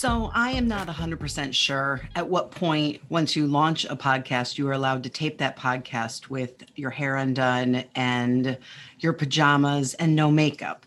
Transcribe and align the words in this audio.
So 0.00 0.30
I 0.32 0.52
am 0.52 0.66
not 0.66 0.88
100% 0.88 1.52
sure 1.52 2.00
at 2.16 2.26
what 2.26 2.52
point, 2.52 3.02
once 3.10 3.36
you 3.36 3.46
launch 3.46 3.84
a 3.84 3.94
podcast, 3.94 4.56
you 4.56 4.66
are 4.68 4.72
allowed 4.72 5.02
to 5.02 5.10
tape 5.10 5.36
that 5.36 5.58
podcast 5.58 6.30
with 6.30 6.64
your 6.74 6.88
hair 6.88 7.16
undone 7.16 7.84
and 7.94 8.56
your 8.98 9.12
pajamas 9.12 9.92
and 9.92 10.16
no 10.16 10.30
makeup. 10.30 10.86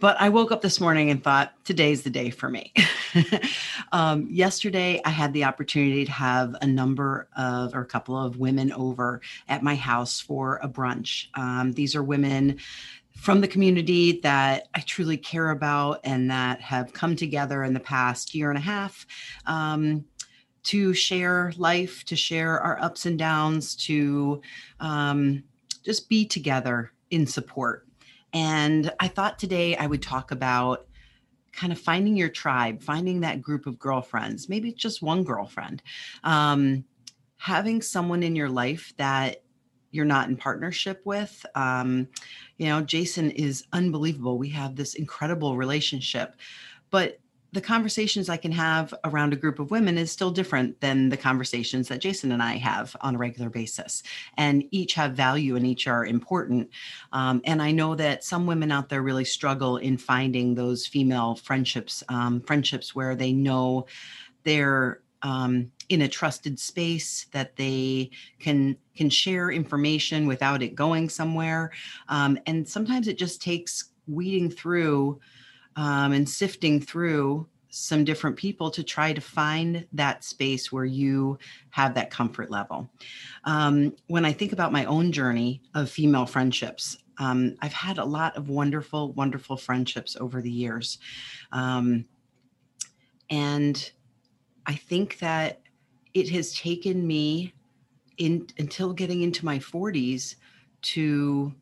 But 0.00 0.20
I 0.20 0.28
woke 0.28 0.50
up 0.50 0.60
this 0.60 0.80
morning 0.80 1.08
and 1.08 1.22
thought, 1.22 1.52
today's 1.64 2.02
the 2.02 2.10
day 2.10 2.30
for 2.30 2.48
me. 2.48 2.72
um, 3.92 4.26
yesterday, 4.28 5.00
I 5.04 5.10
had 5.10 5.32
the 5.32 5.44
opportunity 5.44 6.04
to 6.04 6.12
have 6.12 6.56
a 6.60 6.66
number 6.66 7.28
of, 7.36 7.74
or 7.76 7.80
a 7.80 7.86
couple 7.86 8.16
of 8.16 8.38
women 8.38 8.72
over 8.72 9.20
at 9.48 9.62
my 9.62 9.74
house 9.76 10.20
for 10.20 10.58
a 10.62 10.68
brunch. 10.68 11.26
Um, 11.34 11.72
these 11.72 11.94
are 11.94 12.02
women 12.02 12.58
from 13.18 13.40
the 13.40 13.48
community 13.48 14.20
that 14.20 14.68
I 14.74 14.80
truly 14.80 15.16
care 15.16 15.50
about 15.50 16.00
and 16.04 16.30
that 16.30 16.60
have 16.60 16.92
come 16.92 17.16
together 17.16 17.64
in 17.64 17.74
the 17.74 17.80
past 17.80 18.34
year 18.34 18.48
and 18.48 18.56
a 18.56 18.62
half 18.62 19.06
um, 19.44 20.04
to 20.62 20.94
share 20.94 21.52
life, 21.56 22.04
to 22.04 22.16
share 22.16 22.60
our 22.60 22.80
ups 22.80 23.06
and 23.06 23.18
downs, 23.18 23.74
to 23.86 24.40
um, 24.78 25.42
just 25.84 26.08
be 26.08 26.24
together 26.24 26.92
in 27.10 27.26
support. 27.26 27.86
And 28.32 28.92
I 29.00 29.08
thought 29.08 29.38
today 29.38 29.76
I 29.76 29.86
would 29.86 30.02
talk 30.02 30.30
about 30.30 30.86
kind 31.52 31.72
of 31.72 31.78
finding 31.78 32.16
your 32.16 32.28
tribe, 32.28 32.82
finding 32.82 33.20
that 33.20 33.42
group 33.42 33.66
of 33.66 33.80
girlfriends, 33.80 34.48
maybe 34.48 34.72
just 34.72 35.02
one 35.02 35.24
girlfriend, 35.24 35.82
um, 36.22 36.84
having 37.36 37.82
someone 37.82 38.22
in 38.22 38.36
your 38.36 38.48
life 38.48 38.94
that 38.96 39.42
you're 39.98 40.06
not 40.06 40.28
in 40.28 40.36
partnership 40.36 41.02
with. 41.04 41.44
Um, 41.56 42.06
you 42.56 42.66
know, 42.66 42.80
Jason 42.80 43.32
is 43.32 43.64
unbelievable. 43.72 44.38
We 44.38 44.48
have 44.50 44.76
this 44.76 44.94
incredible 44.94 45.56
relationship, 45.56 46.36
but 46.90 47.18
the 47.50 47.60
conversations 47.60 48.28
I 48.28 48.36
can 48.36 48.52
have 48.52 48.94
around 49.04 49.32
a 49.32 49.36
group 49.36 49.58
of 49.58 49.72
women 49.72 49.98
is 49.98 50.12
still 50.12 50.30
different 50.30 50.80
than 50.80 51.08
the 51.08 51.16
conversations 51.16 51.88
that 51.88 52.00
Jason 52.00 52.30
and 52.30 52.42
I 52.42 52.58
have 52.58 52.94
on 53.00 53.16
a 53.16 53.18
regular 53.18 53.50
basis. 53.50 54.04
And 54.36 54.64
each 54.70 54.94
have 54.94 55.14
value 55.14 55.56
and 55.56 55.66
each 55.66 55.88
are 55.88 56.06
important. 56.06 56.70
Um, 57.12 57.40
and 57.44 57.60
I 57.60 57.72
know 57.72 57.96
that 57.96 58.22
some 58.22 58.46
women 58.46 58.70
out 58.70 58.88
there 58.88 59.02
really 59.02 59.24
struggle 59.24 59.78
in 59.78 59.96
finding 59.96 60.54
those 60.54 60.86
female 60.86 61.34
friendships, 61.34 62.04
um, 62.08 62.40
friendships 62.42 62.94
where 62.94 63.16
they 63.16 63.32
know 63.32 63.86
they're 64.44 65.00
um, 65.22 65.72
in 65.88 66.02
a 66.02 66.08
trusted 66.08 66.58
space 66.58 67.26
that 67.32 67.56
they 67.56 68.10
can 68.38 68.76
can 68.94 69.08
share 69.08 69.50
information 69.50 70.26
without 70.26 70.62
it 70.62 70.74
going 70.74 71.08
somewhere. 71.08 71.70
Um, 72.08 72.38
and 72.46 72.68
sometimes 72.68 73.08
it 73.08 73.18
just 73.18 73.40
takes 73.40 73.90
weeding 74.06 74.50
through 74.50 75.20
um, 75.76 76.12
and 76.12 76.28
sifting 76.28 76.80
through 76.80 77.46
some 77.70 78.04
different 78.04 78.36
people 78.36 78.70
to 78.70 78.82
try 78.82 79.12
to 79.12 79.20
find 79.20 79.86
that 79.92 80.24
space 80.24 80.72
where 80.72 80.86
you 80.86 81.38
have 81.70 81.94
that 81.94 82.10
comfort 82.10 82.50
level. 82.50 82.88
Um, 83.44 83.94
when 84.06 84.24
i 84.24 84.32
think 84.32 84.52
about 84.52 84.72
my 84.72 84.84
own 84.86 85.12
journey 85.12 85.62
of 85.74 85.90
female 85.90 86.26
friendships 86.26 86.96
um, 87.18 87.56
i've 87.60 87.72
had 87.72 87.98
a 87.98 88.04
lot 88.04 88.36
of 88.36 88.48
wonderful 88.48 89.12
wonderful 89.12 89.56
friendships 89.56 90.16
over 90.18 90.40
the 90.40 90.50
years. 90.50 90.98
Um, 91.52 92.06
and 93.30 93.90
I 94.66 94.74
think 94.74 95.18
that 95.18 95.60
it 96.14 96.28
has 96.30 96.54
taken 96.54 97.06
me 97.06 97.52
in 98.18 98.46
until 98.58 98.92
getting 98.92 99.22
into 99.22 99.44
my 99.44 99.58
40s 99.58 100.36
to 100.80 101.52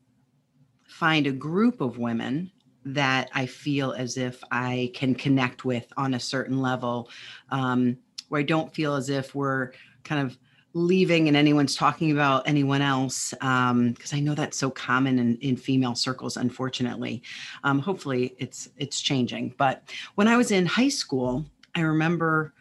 find 0.84 1.26
a 1.26 1.32
group 1.32 1.80
of 1.80 1.98
women 1.98 2.50
that 2.84 3.30
I 3.34 3.46
feel 3.46 3.92
as 3.92 4.16
if 4.16 4.42
I 4.50 4.92
can 4.94 5.14
connect 5.14 5.64
with 5.64 5.92
on 5.96 6.14
a 6.14 6.20
certain 6.20 6.60
level, 6.62 7.10
um, 7.50 7.98
where 8.28 8.40
I 8.40 8.44
don't 8.44 8.72
feel 8.72 8.94
as 8.94 9.10
if 9.10 9.34
we're 9.34 9.72
kind 10.04 10.24
of 10.24 10.38
leaving 10.72 11.26
and 11.26 11.36
anyone's 11.36 11.74
talking 11.74 12.12
about 12.12 12.46
anyone 12.46 12.82
else 12.82 13.30
because 13.30 13.40
um, 13.70 13.94
i 14.12 14.20
know 14.20 14.34
that's 14.34 14.58
so 14.58 14.68
common 14.68 15.18
in, 15.18 15.36
in 15.38 15.56
female 15.56 15.94
circles 15.94 16.36
unfortunately. 16.36 17.22
Um, 17.64 17.78
hopefully 17.78 18.36
it's 18.38 18.68
it's 18.76 19.00
changing. 19.00 19.54
But 19.56 19.90
when 20.16 20.28
i 20.28 20.36
was 20.36 20.50
in 20.50 20.66
high 20.66 20.90
school 20.90 21.46
i 21.74 21.80
remember 21.80 22.52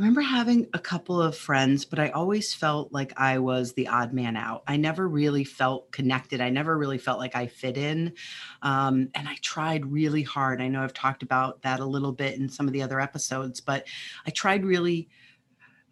I 0.00 0.02
remember 0.02 0.22
having 0.22 0.66
a 0.72 0.78
couple 0.78 1.20
of 1.20 1.36
friends, 1.36 1.84
but 1.84 1.98
I 1.98 2.08
always 2.08 2.54
felt 2.54 2.90
like 2.90 3.12
I 3.18 3.38
was 3.38 3.74
the 3.74 3.86
odd 3.86 4.14
man 4.14 4.34
out. 4.34 4.62
I 4.66 4.78
never 4.78 5.06
really 5.06 5.44
felt 5.44 5.92
connected. 5.92 6.40
I 6.40 6.48
never 6.48 6.78
really 6.78 6.96
felt 6.96 7.18
like 7.18 7.36
I 7.36 7.46
fit 7.46 7.76
in. 7.76 8.14
Um, 8.62 9.10
and 9.14 9.28
I 9.28 9.36
tried 9.42 9.84
really 9.84 10.22
hard. 10.22 10.62
I 10.62 10.68
know 10.68 10.82
I've 10.82 10.94
talked 10.94 11.22
about 11.22 11.60
that 11.62 11.80
a 11.80 11.84
little 11.84 12.12
bit 12.12 12.38
in 12.38 12.48
some 12.48 12.66
of 12.66 12.72
the 12.72 12.80
other 12.80 12.98
episodes, 12.98 13.60
but 13.60 13.86
I 14.26 14.30
tried 14.30 14.64
really 14.64 15.10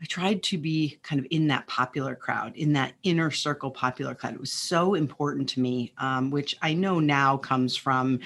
I 0.01 0.05
tried 0.05 0.43
to 0.45 0.59
be 0.59 0.99
kind 1.03 1.19
of 1.19 1.27
in 1.31 1.49
that 1.49 1.67
popular 1.67 2.15
crowd, 2.15 2.55
in 2.57 2.73
that 2.75 2.93
inner 3.03 3.31
circle 3.31 3.71
popular 3.71 4.15
crowd. 4.15 4.35
It 4.35 4.41
was 4.41 4.53
so 4.53 4.95
important 4.95 5.49
to 5.51 5.61
me, 5.61 5.93
um, 5.99 6.31
which 6.31 6.55
I 6.63 6.73
know 6.73 7.01
now 7.01 7.37
comes 7.37 7.77
from 7.77 8.21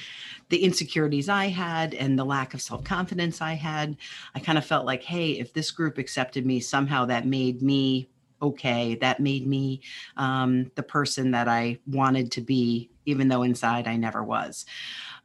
the 0.50 0.62
insecurities 0.62 1.30
I 1.30 1.46
had 1.46 1.94
and 1.94 2.18
the 2.18 2.24
lack 2.24 2.52
of 2.52 2.60
self 2.60 2.84
confidence 2.84 3.40
I 3.40 3.54
had. 3.54 3.96
I 4.34 4.40
kind 4.40 4.58
of 4.58 4.66
felt 4.66 4.84
like, 4.84 5.02
hey, 5.02 5.32
if 5.32 5.54
this 5.54 5.70
group 5.70 5.96
accepted 5.96 6.44
me, 6.44 6.60
somehow 6.60 7.06
that 7.06 7.26
made 7.26 7.62
me 7.62 8.08
okay. 8.42 8.96
That 8.96 9.20
made 9.20 9.46
me 9.46 9.80
um, 10.16 10.70
the 10.74 10.82
person 10.82 11.30
that 11.30 11.48
I 11.48 11.78
wanted 11.86 12.32
to 12.32 12.40
be, 12.40 12.90
even 13.06 13.28
though 13.28 13.44
inside 13.44 13.86
I 13.86 13.96
never 13.96 14.22
was. 14.22 14.66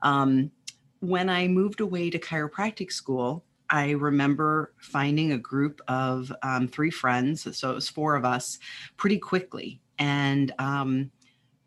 Um, 0.02 0.52
when 1.00 1.30
I 1.30 1.47
moved 1.47 1.81
away 1.81 2.09
to 2.09 2.19
chiropractic 2.19 2.91
school, 2.91 3.44
I 3.70 3.92
remember 3.92 4.74
finding 4.78 5.32
a 5.32 5.38
group 5.38 5.82
of 5.88 6.32
um, 6.44 6.68
three 6.68 6.92
friends, 6.92 7.58
so 7.58 7.72
it 7.72 7.76
was 7.76 7.90
four 7.90 8.16
of 8.16 8.26
us, 8.26 8.60
pretty 8.96 9.20
quickly, 9.20 9.82
and 10.00 10.54
um, 10.60 11.12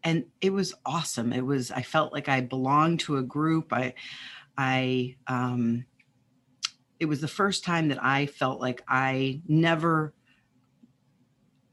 and 0.02 0.24
it 0.40 0.52
was 0.52 0.74
awesome. 0.86 1.32
It 1.32 1.44
was 1.44 1.70
I 1.70 1.82
felt 1.82 2.12
like 2.12 2.28
I 2.28 2.40
belonged 2.40 3.00
to 3.00 3.18
a 3.18 3.22
group. 3.22 3.72
I 3.72 3.94
I 4.56 5.16
um, 5.26 5.84
it 6.98 7.06
was 7.06 7.20
the 7.20 7.28
first 7.28 7.64
time 7.64 7.88
that 7.88 8.02
I 8.02 8.26
felt 8.26 8.60
like 8.60 8.82
I 8.88 9.40
never 9.46 10.14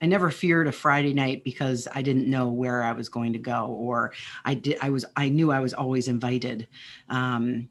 I 0.01 0.05
never 0.05 0.29
feared 0.29 0.67
a 0.67 0.71
Friday 0.71 1.13
night 1.13 1.43
because 1.43 1.87
I 1.93 2.01
didn't 2.01 2.29
know 2.29 2.49
where 2.49 2.83
I 2.83 2.91
was 2.91 3.09
going 3.09 3.33
to 3.33 3.39
go, 3.39 3.65
or 3.67 4.13
I 4.45 4.53
did. 4.53 4.77
I 4.81 4.89
was. 4.89 5.05
I 5.15 5.29
knew 5.29 5.51
I 5.51 5.59
was 5.59 5.73
always 5.73 6.07
invited. 6.07 6.67
Um, 7.09 7.69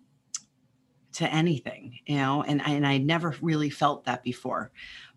to 1.17 1.33
anything, 1.33 1.99
you 2.07 2.17
know, 2.17 2.43
and, 2.43 2.61
and 2.67 2.87
I 2.87 2.99
never 2.99 3.35
really 3.41 3.71
felt 3.71 4.05
that 4.05 4.23
before. 4.23 4.71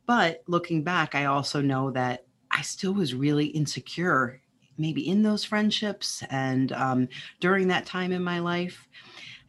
But 0.06 0.44
looking 0.48 0.84
back, 0.84 1.14
I 1.14 1.26
also 1.26 1.62
know 1.62 1.92
that 1.92 2.26
I 2.52 2.62
still 2.62 2.94
was 2.94 3.14
really 3.14 3.48
insecure, 3.48 4.42
maybe 4.78 5.08
in 5.08 5.24
those 5.24 5.44
friendships 5.44 6.24
and 6.30 6.72
um, 6.72 7.10
during 7.42 7.68
that 7.68 7.86
time 7.86 8.14
in 8.14 8.24
my 8.24 8.40
life. 8.40 8.88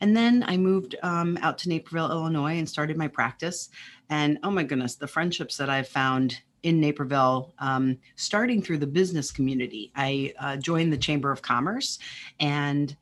And 0.00 0.16
then 0.16 0.44
I 0.46 0.56
moved 0.56 0.96
um, 1.02 1.38
out 1.40 1.56
to 1.58 1.68
Naperville, 1.68 2.10
Illinois, 2.10 2.58
and 2.58 2.68
started 2.68 2.96
my 2.96 3.08
practice. 3.08 3.68
And 4.08 4.38
oh 4.42 4.50
my 4.50 4.64
goodness, 4.64 4.96
the 4.96 5.06
friendships 5.06 5.56
that 5.56 5.70
I've 5.70 5.88
found 5.88 6.40
in 6.62 6.80
Naperville, 6.80 7.54
um, 7.60 7.96
starting 8.16 8.60
through 8.60 8.78
the 8.78 8.86
business 8.86 9.30
community. 9.30 9.92
I 9.94 10.34
uh, 10.38 10.56
joined 10.56 10.92
the 10.92 10.98
Chamber 10.98 11.30
of 11.30 11.42
Commerce 11.42 11.98
and 12.38 12.96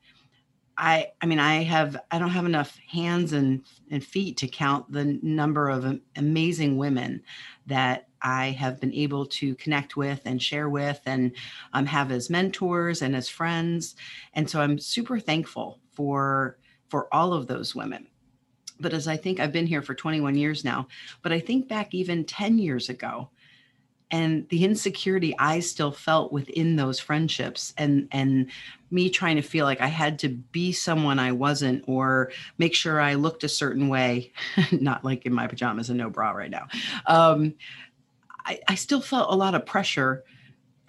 I 0.79 1.11
I 1.21 1.25
mean 1.25 1.39
I 1.39 1.63
have 1.63 1.97
I 2.09 2.17
don't 2.17 2.29
have 2.29 2.45
enough 2.45 2.79
hands 2.87 3.33
and 3.33 3.63
and 3.91 4.03
feet 4.03 4.37
to 4.37 4.47
count 4.47 4.91
the 4.91 5.19
number 5.21 5.69
of 5.69 5.99
amazing 6.15 6.77
women 6.77 7.21
that 7.67 8.07
I 8.21 8.47
have 8.51 8.79
been 8.79 8.93
able 8.93 9.25
to 9.25 9.55
connect 9.55 9.97
with 9.97 10.21
and 10.25 10.41
share 10.41 10.69
with 10.69 11.01
and 11.05 11.33
um, 11.73 11.85
have 11.85 12.11
as 12.11 12.29
mentors 12.29 13.01
and 13.01 13.15
as 13.15 13.29
friends. 13.29 13.95
And 14.33 14.49
so 14.49 14.61
I'm 14.61 14.79
super 14.79 15.19
thankful 15.19 15.79
for 15.91 16.57
for 16.87 17.13
all 17.13 17.33
of 17.33 17.47
those 17.47 17.75
women. 17.75 18.07
But 18.79 18.93
as 18.93 19.07
I 19.07 19.17
think 19.17 19.41
I've 19.41 19.51
been 19.51 19.67
here 19.67 19.81
for 19.81 19.93
21 19.93 20.35
years 20.35 20.63
now 20.63 20.87
but 21.21 21.33
I 21.33 21.41
think 21.41 21.67
back 21.67 21.93
even 21.93 22.23
10 22.23 22.57
years 22.57 22.87
ago 22.87 23.29
and 24.11 24.47
the 24.49 24.65
insecurity 24.65 25.35
I 25.37 25.59
still 25.59 25.91
felt 25.91 26.31
within 26.31 26.75
those 26.75 26.99
friendships 26.99 27.73
and 27.77 28.07
and 28.11 28.47
me 28.91 29.09
trying 29.09 29.35
to 29.35 29.41
feel 29.41 29.65
like 29.65 29.81
I 29.81 29.87
had 29.87 30.17
to 30.19 30.29
be 30.29 30.71
someone 30.71 31.19
I 31.19 31.31
wasn't 31.31 31.83
or 31.87 32.31
make 32.57 32.73
sure 32.73 32.99
I 32.99 33.13
looked 33.13 33.43
a 33.43 33.49
certain 33.49 33.87
way, 33.87 34.31
not 34.71 35.05
like 35.05 35.25
in 35.25 35.33
my 35.33 35.47
pajamas 35.47 35.89
and 35.89 35.97
no 35.97 36.09
bra 36.09 36.31
right 36.31 36.49
now. 36.49 36.67
Um, 37.05 37.53
I, 38.45 38.59
I 38.67 38.75
still 38.75 39.01
felt 39.01 39.31
a 39.31 39.35
lot 39.35 39.53
of 39.53 39.65
pressure 39.65 40.23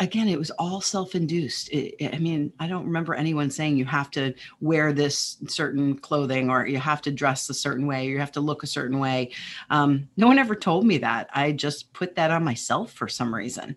again, 0.00 0.28
it 0.28 0.38
was 0.38 0.50
all 0.52 0.80
self-induced. 0.80 1.70
I 1.74 2.18
mean, 2.18 2.52
I 2.58 2.66
don't 2.66 2.86
remember 2.86 3.14
anyone 3.14 3.50
saying 3.50 3.76
you 3.76 3.84
have 3.84 4.10
to 4.12 4.34
wear 4.60 4.92
this 4.92 5.36
certain 5.46 5.98
clothing 5.98 6.50
or 6.50 6.66
you 6.66 6.78
have 6.78 7.02
to 7.02 7.12
dress 7.12 7.48
a 7.50 7.54
certain 7.54 7.86
way, 7.86 8.06
or 8.06 8.10
you 8.10 8.18
have 8.18 8.32
to 8.32 8.40
look 8.40 8.62
a 8.62 8.66
certain 8.66 8.98
way. 8.98 9.30
Um, 9.68 10.08
no 10.16 10.26
one 10.26 10.38
ever 10.38 10.54
told 10.54 10.86
me 10.86 10.98
that. 10.98 11.28
I 11.34 11.52
just 11.52 11.92
put 11.92 12.16
that 12.16 12.30
on 12.30 12.42
myself 12.42 12.92
for 12.92 13.08
some 13.08 13.34
reason. 13.34 13.76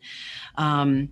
Um, 0.55 1.09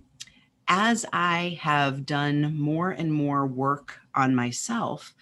as 0.66 1.04
I 1.12 1.58
have 1.60 2.06
done 2.06 2.58
more 2.58 2.90
and 2.90 3.12
more 3.12 3.46
work 3.46 4.00
on 4.14 4.34
myself, 4.34 5.14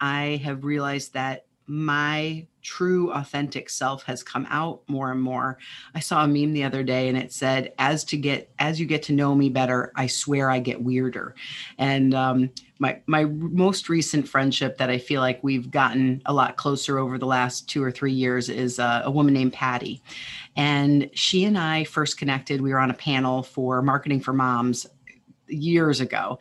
I 0.00 0.40
have 0.44 0.64
realized 0.64 1.14
that 1.14 1.46
my 1.66 2.46
true 2.68 3.10
authentic 3.12 3.70
self 3.70 4.02
has 4.02 4.22
come 4.22 4.46
out 4.50 4.82
more 4.88 5.10
and 5.10 5.22
more. 5.22 5.56
I 5.94 6.00
saw 6.00 6.22
a 6.22 6.28
meme 6.28 6.52
the 6.52 6.64
other 6.64 6.82
day 6.82 7.08
and 7.08 7.16
it 7.16 7.32
said 7.32 7.72
as 7.78 8.04
to 8.04 8.18
get 8.18 8.50
as 8.58 8.78
you 8.78 8.84
get 8.84 9.02
to 9.04 9.14
know 9.14 9.34
me 9.34 9.48
better 9.48 9.90
i 9.96 10.06
swear 10.06 10.50
i 10.50 10.58
get 10.58 10.82
weirder. 10.82 11.34
And 11.78 12.12
um, 12.12 12.50
my 12.78 13.00
my 13.06 13.24
most 13.24 13.88
recent 13.88 14.28
friendship 14.28 14.76
that 14.76 14.90
i 14.90 14.98
feel 14.98 15.22
like 15.22 15.42
we've 15.42 15.70
gotten 15.70 16.20
a 16.26 16.34
lot 16.34 16.58
closer 16.58 16.98
over 16.98 17.16
the 17.16 17.24
last 17.26 17.70
two 17.70 17.82
or 17.82 17.90
three 17.90 18.12
years 18.12 18.50
is 18.50 18.78
uh, 18.78 19.00
a 19.02 19.10
woman 19.10 19.32
named 19.32 19.54
patty. 19.54 20.02
And 20.54 21.08
she 21.14 21.46
and 21.46 21.56
i 21.56 21.84
first 21.84 22.18
connected. 22.18 22.60
We 22.60 22.72
were 22.74 22.80
on 22.80 22.90
a 22.90 22.94
panel 22.94 23.42
for 23.42 23.80
marketing 23.80 24.20
for 24.20 24.34
moms 24.34 24.86
years 25.48 26.00
ago. 26.00 26.38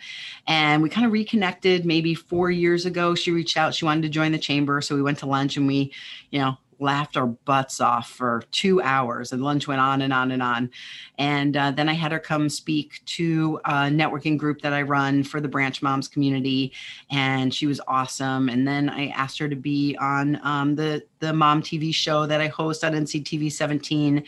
And 0.48 0.82
we 0.84 0.90
kind 0.90 1.06
of 1.06 1.12
reconnected 1.12 1.86
maybe 1.86 2.14
four 2.14 2.52
years 2.52 2.86
ago. 2.86 3.16
She 3.16 3.32
reached 3.32 3.58
out, 3.58 3.74
she 3.74 3.86
wanted 3.86 4.04
to 4.04 4.10
join 4.10 4.32
the 4.32 4.38
chamber. 4.38 4.82
So 4.82 4.96
we 4.96 5.02
went 5.02 5.20
to 5.20 5.26
lunch 5.26 5.58
and 5.58 5.68
we, 5.68 5.92
you 6.32 6.40
know, 6.40 6.58
laughed 6.80 7.18
our 7.18 7.26
butts 7.26 7.82
off 7.82 8.10
for 8.10 8.44
two 8.52 8.82
hours 8.82 9.32
and 9.32 9.44
lunch 9.44 9.68
went 9.68 9.82
on 9.82 10.02
and 10.02 10.14
on 10.14 10.32
and 10.32 10.44
on 10.44 10.70
and 11.18 11.58
uh, 11.58 11.72
then 11.72 11.90
i 11.90 11.94
had 11.94 12.12
her 12.12 12.20
come 12.20 12.50
speak 12.50 13.02
to 13.06 13.60
a 13.66 13.72
networking 13.90 14.38
group 14.38 14.62
that 14.62 14.74
i 14.74 14.82
run 14.82 15.24
for 15.24 15.42
the 15.42 15.48
branch 15.48 15.82
moms 15.82 16.08
community 16.08 16.72
and 17.10 17.54
she 17.54 17.66
was 17.66 17.82
awesome 17.88 18.50
and 18.50 18.68
then 18.68 18.90
i 18.90 19.08
asked 19.08 19.40
her 19.40 19.50
to 19.50 19.56
be 19.56 19.98
on 20.00 20.40
um, 20.44 20.76
the 20.76 21.02
the 21.20 21.34
mom 21.34 21.62
tv 21.62 21.94
show 21.94 22.26
that 22.26 22.42
i 22.42 22.48
host 22.48 22.84
on 22.84 22.94
nctv 22.94 23.52
17 23.52 24.24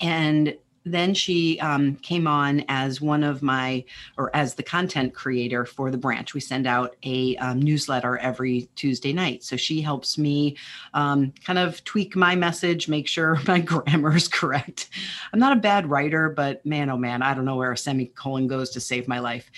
and 0.00 0.56
then 0.84 1.14
she 1.14 1.60
um, 1.60 1.96
came 1.96 2.26
on 2.26 2.64
as 2.68 3.00
one 3.00 3.22
of 3.22 3.42
my 3.42 3.84
or 4.16 4.34
as 4.34 4.54
the 4.54 4.62
content 4.62 5.14
creator 5.14 5.64
for 5.64 5.90
the 5.90 5.98
branch. 5.98 6.34
We 6.34 6.40
send 6.40 6.66
out 6.66 6.96
a 7.04 7.36
um, 7.36 7.60
newsletter 7.60 8.18
every 8.18 8.68
tuesday 8.74 9.12
night. 9.12 9.44
So 9.44 9.56
she 9.56 9.80
helps 9.80 10.18
me 10.18 10.56
um, 10.94 11.32
kind 11.44 11.58
of 11.58 11.82
tweak 11.84 12.16
my 12.16 12.34
message 12.34 12.88
make 12.88 13.06
sure 13.06 13.38
my 13.46 13.60
grammar 13.60 14.16
is 14.16 14.28
correct. 14.28 14.90
I'm 15.32 15.38
not 15.38 15.56
a 15.56 15.60
bad 15.60 15.88
writer 15.88 16.28
but 16.30 16.64
man 16.64 16.90
oh 16.90 16.96
man 16.96 17.22
i 17.22 17.34
don't 17.34 17.44
know 17.44 17.56
where 17.56 17.72
a 17.72 17.76
semicolon 17.76 18.46
goes 18.46 18.70
to 18.70 18.80
save 18.80 19.08
my 19.08 19.18
life. 19.18 19.50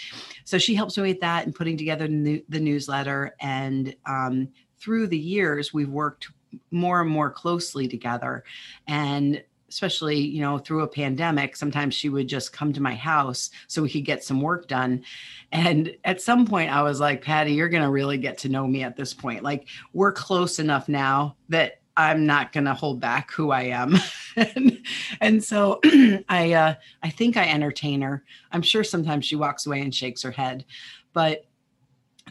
So 0.44 0.58
she 0.58 0.74
helps 0.74 0.96
me 0.96 1.04
with 1.04 1.20
that 1.20 1.46
and 1.46 1.54
putting 1.54 1.76
together 1.76 2.06
the, 2.06 2.44
the 2.48 2.60
newsletter. 2.60 3.34
And 3.40 3.94
um, 4.06 4.48
through 4.78 5.06
the 5.06 5.18
years 5.18 5.72
we've 5.72 5.88
worked 5.88 6.28
more 6.70 7.00
and 7.00 7.10
more 7.10 7.30
closely 7.30 7.88
together. 7.88 8.44
And 8.86 9.42
especially 9.74 10.16
you 10.16 10.40
know 10.40 10.56
through 10.56 10.82
a 10.82 10.88
pandemic 10.88 11.56
sometimes 11.56 11.92
she 11.94 12.08
would 12.08 12.28
just 12.28 12.52
come 12.52 12.72
to 12.72 12.80
my 12.80 12.94
house 12.94 13.50
so 13.66 13.82
we 13.82 13.90
could 13.90 14.04
get 14.04 14.22
some 14.22 14.40
work 14.40 14.68
done. 14.68 15.02
And 15.50 15.96
at 16.04 16.22
some 16.22 16.46
point 16.46 16.70
i 16.70 16.80
was 16.80 17.00
like 17.00 17.22
patty 17.22 17.52
you're 17.52 17.68
going 17.68 17.82
to 17.82 17.90
really 17.90 18.16
get 18.16 18.38
to 18.38 18.48
know 18.48 18.68
me 18.68 18.84
at 18.84 18.96
this 18.96 19.12
point. 19.12 19.42
Like 19.42 19.66
we're 19.92 20.12
close 20.12 20.60
enough 20.60 20.88
now 20.88 21.36
that 21.48 21.80
i'm 21.96 22.24
not 22.24 22.52
going 22.52 22.64
to 22.66 22.74
hold 22.74 23.00
back 23.00 23.32
who 23.32 23.50
i 23.50 23.62
am. 23.62 23.96
And, 24.36 24.78
and, 25.20 25.42
so 25.42 25.80
i 26.28 26.52
uh, 26.52 26.74
i 27.02 27.10
think 27.10 27.36
i 27.36 27.44
entertain 27.44 28.00
her. 28.02 28.22
I'm 28.52 28.62
sure 28.62 28.84
sometimes 28.84 29.26
she 29.26 29.34
walks 29.34 29.66
away 29.66 29.80
and 29.80 29.92
shakes 29.92 30.22
her 30.22 30.30
head. 30.30 30.64
But 31.12 31.46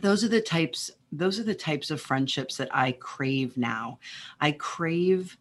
those 0.02 0.24
are 0.24 0.30
the 0.30 0.42
types 0.42 0.92
those 1.12 1.40
are 1.40 1.44
the 1.44 1.54
types 1.54 1.92
of 1.92 2.00
friendships 2.00 2.56
that 2.56 2.70
i 2.74 2.94
crave 2.94 3.58
now. 3.58 4.00
I 4.40 4.54
crave 4.54 5.38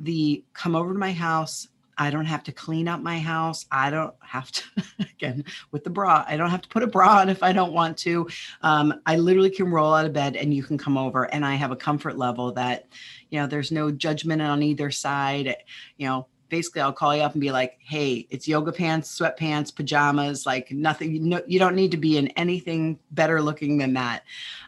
the 0.00 0.44
come 0.52 0.74
over 0.74 0.92
to 0.92 0.98
my 0.98 1.12
house. 1.12 1.68
I 1.96 2.10
don't 2.10 2.24
have 2.26 2.42
to 2.44 2.52
clean 2.52 2.88
up 2.88 3.00
my 3.00 3.18
house. 3.18 3.66
I 3.70 3.90
don't 3.90 4.14
have 4.20 4.50
to, 4.50 4.62
again, 4.98 5.44
with 5.70 5.84
the 5.84 5.90
bra, 5.90 6.24
I 6.26 6.36
don't 6.36 6.50
have 6.50 6.62
to 6.62 6.68
put 6.68 6.82
a 6.82 6.88
bra 6.88 7.20
on 7.20 7.28
if 7.28 7.42
I 7.42 7.52
don't 7.52 7.72
want 7.72 7.96
to. 7.98 8.28
Um, 8.62 9.00
I 9.06 9.16
literally 9.16 9.50
can 9.50 9.70
roll 9.70 9.94
out 9.94 10.06
of 10.06 10.12
bed 10.12 10.36
and 10.36 10.52
you 10.52 10.62
can 10.62 10.76
come 10.76 10.98
over. 10.98 11.32
And 11.32 11.44
I 11.44 11.54
have 11.54 11.70
a 11.70 11.76
comfort 11.76 12.18
level 12.18 12.52
that, 12.52 12.88
you 13.30 13.38
know, 13.38 13.46
there's 13.46 13.70
no 13.70 13.90
judgment 13.92 14.42
on 14.42 14.62
either 14.62 14.90
side. 14.90 15.54
You 15.96 16.08
know, 16.08 16.26
basically 16.48 16.82
I'll 16.82 16.92
call 16.92 17.16
you 17.16 17.22
up 17.22 17.32
and 17.32 17.40
be 17.40 17.52
like, 17.52 17.78
hey, 17.80 18.26
it's 18.30 18.48
yoga 18.48 18.72
pants, 18.72 19.18
sweatpants, 19.18 19.74
pajamas, 19.74 20.46
like 20.46 20.70
nothing. 20.70 21.12
You, 21.12 21.20
know, 21.20 21.42
you 21.46 21.58
don't 21.58 21.74
need 21.74 21.90
to 21.92 21.96
be 21.96 22.18
in 22.18 22.28
anything 22.28 22.98
better 23.12 23.40
looking 23.40 23.78
than 23.78 23.94
that. 23.94 24.24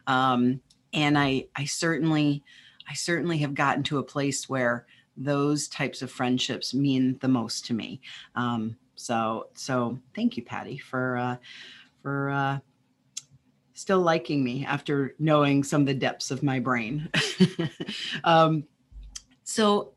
Um, 0.07 0.61
and 0.93 1.19
I, 1.19 1.47
I 1.55 1.65
certainly, 1.65 2.43
I 2.89 2.95
certainly 2.95 3.39
have 3.39 3.55
gotten 3.55 3.83
to 3.85 3.99
a 3.99 4.03
place 4.03 4.49
where 4.49 4.87
those 5.17 5.69
types 5.69 6.03
of 6.03 6.11
friendships 6.11 6.75
mean 6.75 7.19
the 7.21 7.29
most 7.29 7.67
to 7.67 7.75
me. 7.75 8.01
Um, 8.35 8.77
so, 8.95 9.49
so 9.55 9.99
thank 10.15 10.37
you, 10.37 10.43
Patty, 10.43 10.79
for 10.79 11.17
uh, 11.17 11.37
for 12.03 12.31
uh, 12.31 12.59
still 13.75 14.01
liking 14.01 14.43
me 14.43 14.65
after 14.65 15.15
knowing 15.19 15.63
some 15.63 15.83
of 15.83 15.87
the 15.87 15.95
depths 15.95 16.31
of 16.31 16.43
my 16.43 16.59
brain. 16.59 17.09
um, 18.25 18.65
so, 19.45 19.93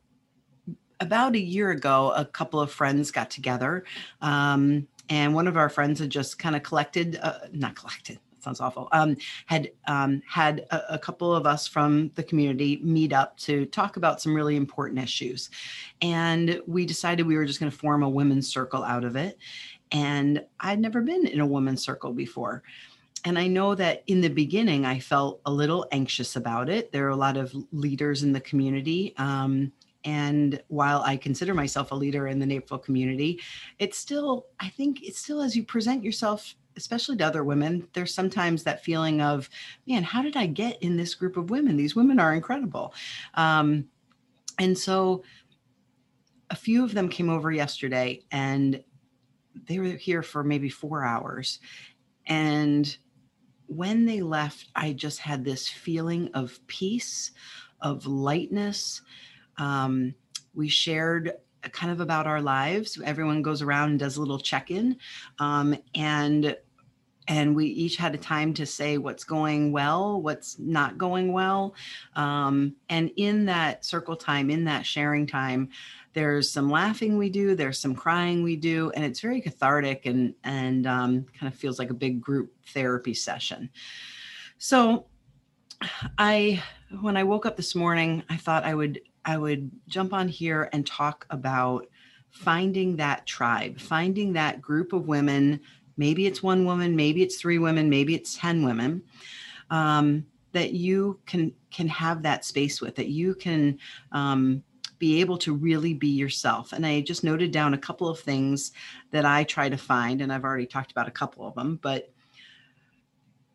about 0.99 1.35
a 1.35 1.39
year 1.39 1.71
ago, 1.71 2.11
a 2.15 2.25
couple 2.25 2.59
of 2.59 2.71
friends 2.71 3.09
got 3.09 3.29
together. 3.29 3.85
Um, 4.21 4.87
and 5.09 5.33
one 5.33 5.47
of 5.47 5.57
our 5.57 5.69
friends 5.69 5.99
had 5.99 6.09
just 6.09 6.37
kind 6.37 6.55
of 6.55 6.63
collected, 6.63 7.19
uh, 7.21 7.39
not 7.51 7.75
collected, 7.75 8.19
sounds 8.43 8.59
awful. 8.59 8.87
Um, 8.91 9.17
had 9.45 9.71
um, 9.87 10.21
had 10.27 10.65
a, 10.71 10.95
a, 10.95 10.99
couple 10.99 11.33
of 11.33 11.45
us 11.45 11.67
from 11.67 12.11
the 12.15 12.23
community 12.23 12.79
meet 12.83 13.13
up 13.13 13.37
to 13.39 13.65
talk 13.67 13.97
about 13.97 14.21
some 14.21 14.33
really 14.33 14.55
important 14.55 14.99
issues, 14.99 15.49
and 16.01 16.61
we 16.67 16.85
decided 16.85 17.25
we 17.25 17.35
were 17.35 17.45
just 17.45 17.59
going 17.59 17.71
to 17.71 17.77
form 17.77 18.03
a 18.03 18.09
women's 18.09 18.47
circle 18.47 18.83
out 18.83 19.03
of 19.03 19.15
it. 19.15 19.37
And 19.91 20.43
I'd 20.59 20.79
never 20.79 21.01
been 21.01 21.25
in 21.25 21.39
a 21.39 21.45
women's 21.45 21.83
circle 21.83 22.13
before. 22.13 22.63
And 23.25 23.37
I 23.37 23.47
know 23.47 23.75
that 23.75 24.03
in 24.07 24.21
the 24.21 24.29
beginning, 24.29 24.85
I 24.85 24.99
felt 24.99 25.41
a 25.45 25.51
little 25.51 25.85
anxious 25.91 26.35
about 26.35 26.69
it. 26.69 26.91
There 26.91 27.05
are 27.05 27.11
a 27.11 27.15
lot 27.15 27.37
of 27.37 27.53
leaders 27.71 28.23
in 28.23 28.31
the 28.31 28.39
community. 28.39 29.13
Um, 29.17 29.73
and 30.05 30.61
while 30.69 31.01
I 31.01 31.17
consider 31.17 31.53
myself 31.53 31.91
a 31.91 31.95
leader 31.95 32.27
in 32.27 32.39
the 32.39 32.45
Naperville 32.45 32.79
community, 32.79 33.41
it's 33.79 33.97
still, 33.97 34.47
I 34.59 34.69
think 34.69 35.03
it's 35.03 35.19
still 35.19 35.41
as 35.41 35.55
you 35.55 35.63
present 35.63 36.03
yourself 36.03 36.55
especially 36.79 37.17
to 37.17 37.25
other 37.25 37.43
women, 37.43 37.87
there's 37.93 38.13
sometimes 38.13 38.63
that 38.63 38.83
feeling 38.83 39.21
of, 39.21 39.49
man, 39.85 40.01
how 40.01 40.21
did 40.21 40.37
I 40.37 40.45
get 40.45 40.81
in 40.81 40.95
this 40.95 41.13
group 41.13 41.37
of 41.37 41.49
women? 41.49 41.75
These 41.75 41.95
women 41.95 42.19
are 42.19 42.33
incredible. 42.33 42.93
Um, 43.35 43.85
and 44.57 44.77
so 44.77 45.23
a 46.49 46.55
few 46.55 46.83
of 46.83 46.93
them 46.93 47.09
came 47.09 47.29
over 47.29 47.51
yesterday 47.51 48.21
and 48.31 48.83
they 49.67 49.77
were 49.77 49.85
here 49.85 50.23
for 50.23 50.43
maybe 50.43 50.69
four 50.69 51.03
hours. 51.03 51.59
And 52.25 52.97
when 53.67 54.05
they 54.05 54.21
left, 54.21 54.69
I 54.75 54.93
just 54.93 55.19
had 55.19 55.43
this 55.43 55.67
feeling 55.67 56.29
of 56.33 56.59
peace, 56.67 57.31
of 57.81 58.05
lightness. 58.05 59.01
Um, 59.57 60.15
we 60.53 60.69
shared 60.69 61.33
kind 61.71 61.91
of 61.91 61.99
about 61.99 62.25
our 62.25 62.41
lives. 62.41 62.99
Everyone 63.03 63.41
goes 63.41 63.61
around 63.61 63.89
and 63.89 63.99
does 63.99 64.17
a 64.17 64.21
little 64.21 64.39
check 64.39 64.71
in. 64.71 64.97
Um, 65.39 65.75
and 65.93 66.55
and 67.29 67.55
we 67.55 67.67
each 67.67 67.95
had 67.95 68.15
a 68.15 68.17
time 68.17 68.55
to 68.55 68.65
say 68.65 68.97
what's 68.97 69.23
going 69.23 69.71
well, 69.71 70.19
what's 70.19 70.57
not 70.57 70.97
going 70.97 71.31
well. 71.31 71.75
Um, 72.15 72.75
and 72.89 73.11
in 73.17 73.45
that 73.45 73.85
circle 73.85 74.15
time, 74.15 74.49
in 74.49 74.65
that 74.65 74.83
sharing 74.83 75.27
time, 75.27 75.69
there's 76.13 76.51
some 76.51 76.71
laughing 76.71 77.19
we 77.19 77.29
do, 77.29 77.53
there's 77.53 77.77
some 77.77 77.93
crying 77.93 78.41
we 78.41 78.55
do, 78.55 78.91
and 78.95 79.05
it's 79.05 79.19
very 79.19 79.41
cathartic 79.41 80.07
and 80.07 80.33
and 80.43 80.87
um, 80.87 81.25
kind 81.39 81.53
of 81.53 81.57
feels 81.57 81.77
like 81.77 81.91
a 81.91 81.93
big 81.93 82.19
group 82.19 82.51
therapy 82.73 83.13
session. 83.13 83.69
So, 84.57 85.05
I 86.17 86.63
when 86.99 87.15
I 87.15 87.23
woke 87.23 87.45
up 87.45 87.55
this 87.55 87.75
morning, 87.75 88.23
I 88.27 88.37
thought 88.37 88.63
I 88.63 88.73
would 88.73 89.01
I 89.23 89.37
would 89.37 89.69
jump 89.87 90.13
on 90.13 90.27
here 90.27 90.67
and 90.73 90.85
talk 90.85 91.27
about 91.29 91.85
finding 92.31 92.95
that 92.95 93.25
tribe, 93.25 93.79
finding 93.79 94.33
that 94.33 94.61
group 94.61 94.93
of 94.93 95.07
women 95.07 95.59
maybe 95.99 96.25
it's 96.25 96.41
one 96.41 96.65
woman 96.65 96.95
maybe 96.95 97.21
it's 97.21 97.35
three 97.35 97.59
women 97.59 97.89
maybe 97.89 98.15
it's 98.15 98.35
10 98.37 98.63
women 98.63 99.03
um, 99.69 100.25
that 100.51 100.71
you 100.71 101.19
can 101.27 101.53
can 101.69 101.87
have 101.87 102.23
that 102.23 102.43
space 102.43 102.81
with 102.81 102.95
that 102.95 103.09
you 103.09 103.35
can 103.35 103.77
um, 104.11 104.63
be 104.99 105.21
able 105.21 105.37
to 105.37 105.53
really 105.53 105.93
be 105.93 106.09
yourself. 106.09 106.73
And 106.73 106.85
I 106.85 107.01
just 107.01 107.23
noted 107.23 107.51
down 107.51 107.73
a 107.73 107.77
couple 107.77 108.07
of 108.07 108.19
things 108.19 108.73
that 109.11 109.25
I 109.25 109.45
try 109.45 109.69
to 109.69 109.77
find, 109.77 110.21
and 110.21 110.31
I've 110.31 110.43
already 110.43 110.67
talked 110.67 110.91
about 110.91 111.07
a 111.07 111.11
couple 111.11 111.47
of 111.47 111.55
them, 111.55 111.79
but 111.81 112.11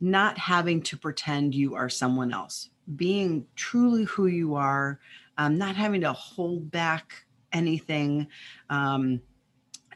not 0.01 0.39
having 0.39 0.83
to 0.83 0.97
pretend 0.97 1.55
you 1.55 1.75
are 1.75 1.89
someone 1.89 2.33
else, 2.33 2.71
being 2.97 3.47
truly 3.55 4.05
who 4.05 4.27
you 4.27 4.55
are, 4.55 4.99
um, 5.39 5.57
not 5.59 5.77
having 5.77 6.01
to 6.01 6.13
hold 6.13 6.71
back 6.71 7.27
anything. 7.53 8.27
Um, 8.71 9.21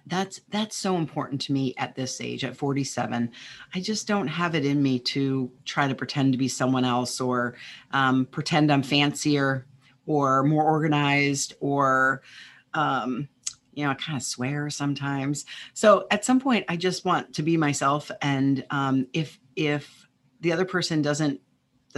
that's 0.08 0.40
that's 0.50 0.76
so 0.76 0.96
important 0.96 1.40
to 1.40 1.52
me 1.52 1.74
at 1.78 1.94
this 1.94 2.20
age 2.20 2.44
at 2.44 2.56
47 2.56 3.30
i 3.74 3.80
just 3.80 4.06
don't 4.06 4.28
have 4.28 4.54
it 4.54 4.64
in 4.64 4.82
me 4.82 4.98
to 4.98 5.50
try 5.64 5.86
to 5.86 5.94
pretend 5.94 6.32
to 6.32 6.38
be 6.38 6.48
someone 6.48 6.84
else 6.84 7.20
or 7.20 7.54
um, 7.92 8.26
pretend 8.26 8.72
i'm 8.72 8.82
fancier 8.82 9.66
or 10.06 10.42
more 10.42 10.64
organized 10.64 11.54
or 11.60 12.22
um, 12.74 13.28
you 13.78 13.84
know, 13.84 13.90
I 13.90 13.94
kind 13.94 14.16
of 14.16 14.24
swear 14.24 14.70
sometimes. 14.70 15.46
So 15.72 16.08
at 16.10 16.24
some 16.24 16.40
point, 16.40 16.64
I 16.68 16.76
just 16.76 17.04
want 17.04 17.32
to 17.34 17.44
be 17.44 17.56
myself. 17.56 18.10
And 18.22 18.66
um, 18.70 19.06
if 19.12 19.38
if 19.54 20.08
the 20.40 20.52
other 20.52 20.64
person 20.64 21.00
doesn't 21.00 21.40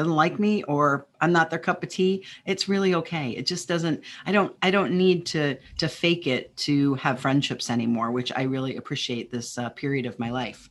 doesn't 0.00 0.14
like 0.14 0.38
me 0.38 0.62
or 0.62 1.06
I'm 1.20 1.30
not 1.30 1.50
their 1.50 1.58
cup 1.58 1.82
of 1.82 1.90
tea, 1.90 2.24
it's 2.46 2.68
really 2.68 2.94
okay. 2.94 3.32
It 3.32 3.46
just 3.46 3.68
doesn't. 3.68 4.02
I 4.24 4.32
don't. 4.32 4.56
I 4.62 4.70
don't 4.70 4.92
need 4.92 5.26
to 5.26 5.58
to 5.78 5.88
fake 5.88 6.26
it 6.26 6.56
to 6.58 6.94
have 6.94 7.20
friendships 7.20 7.68
anymore, 7.68 8.10
which 8.10 8.32
I 8.34 8.42
really 8.42 8.76
appreciate 8.76 9.30
this 9.30 9.58
uh, 9.58 9.68
period 9.68 10.06
of 10.06 10.18
my 10.18 10.30
life. 10.30 10.70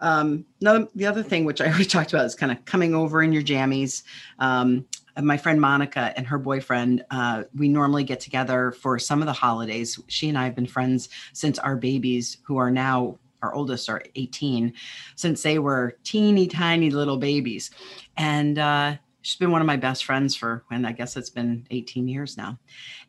Um, 0.00 0.46
the 0.60 1.06
other 1.06 1.22
thing 1.22 1.44
which 1.44 1.60
I 1.60 1.66
already 1.68 1.84
talked 1.84 2.14
about 2.14 2.24
is 2.24 2.34
kind 2.34 2.50
of 2.50 2.64
coming 2.64 2.94
over 2.94 3.22
in 3.22 3.32
your 3.32 3.42
jammies. 3.42 4.04
Um, 4.38 4.86
my 5.20 5.36
friend 5.36 5.60
Monica 5.60 6.14
and 6.16 6.26
her 6.26 6.38
boyfriend, 6.38 7.04
uh, 7.10 7.44
we 7.54 7.68
normally 7.68 8.02
get 8.02 8.20
together 8.20 8.72
for 8.72 8.98
some 8.98 9.20
of 9.20 9.26
the 9.26 9.34
holidays. 9.34 10.00
She 10.08 10.30
and 10.30 10.38
I 10.38 10.44
have 10.44 10.54
been 10.54 10.66
friends 10.66 11.10
since 11.34 11.58
our 11.58 11.76
babies, 11.76 12.38
who 12.44 12.56
are 12.56 12.70
now 12.70 13.18
our 13.42 13.54
oldest, 13.54 13.88
are 13.88 14.02
18, 14.14 14.72
since 15.16 15.42
they 15.42 15.58
were 15.58 15.96
teeny 16.04 16.46
tiny 16.46 16.90
little 16.90 17.16
babies. 17.16 17.70
And 18.16 18.58
uh, 18.58 18.96
she's 19.22 19.38
been 19.38 19.50
one 19.50 19.60
of 19.60 19.66
my 19.66 19.76
best 19.76 20.04
friends 20.04 20.34
for, 20.34 20.64
when 20.68 20.84
I 20.84 20.92
guess 20.92 21.16
it's 21.16 21.30
been 21.30 21.66
18 21.70 22.08
years 22.08 22.36
now. 22.36 22.58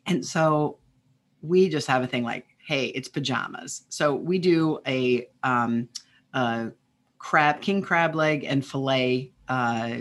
And 0.06 0.24
so 0.24 0.78
we 1.42 1.68
just 1.68 1.86
have 1.86 2.02
a 2.02 2.06
thing 2.06 2.24
like, 2.24 2.46
hey, 2.58 2.86
it's 2.86 3.08
pajamas. 3.08 3.84
So 3.88 4.14
we 4.14 4.38
do 4.38 4.80
a, 4.86 5.28
um, 5.42 5.88
a 6.32 6.72
crab, 7.18 7.60
king 7.60 7.82
crab 7.82 8.14
leg 8.14 8.44
and 8.44 8.64
filet 8.64 9.32
uh, 9.48 9.98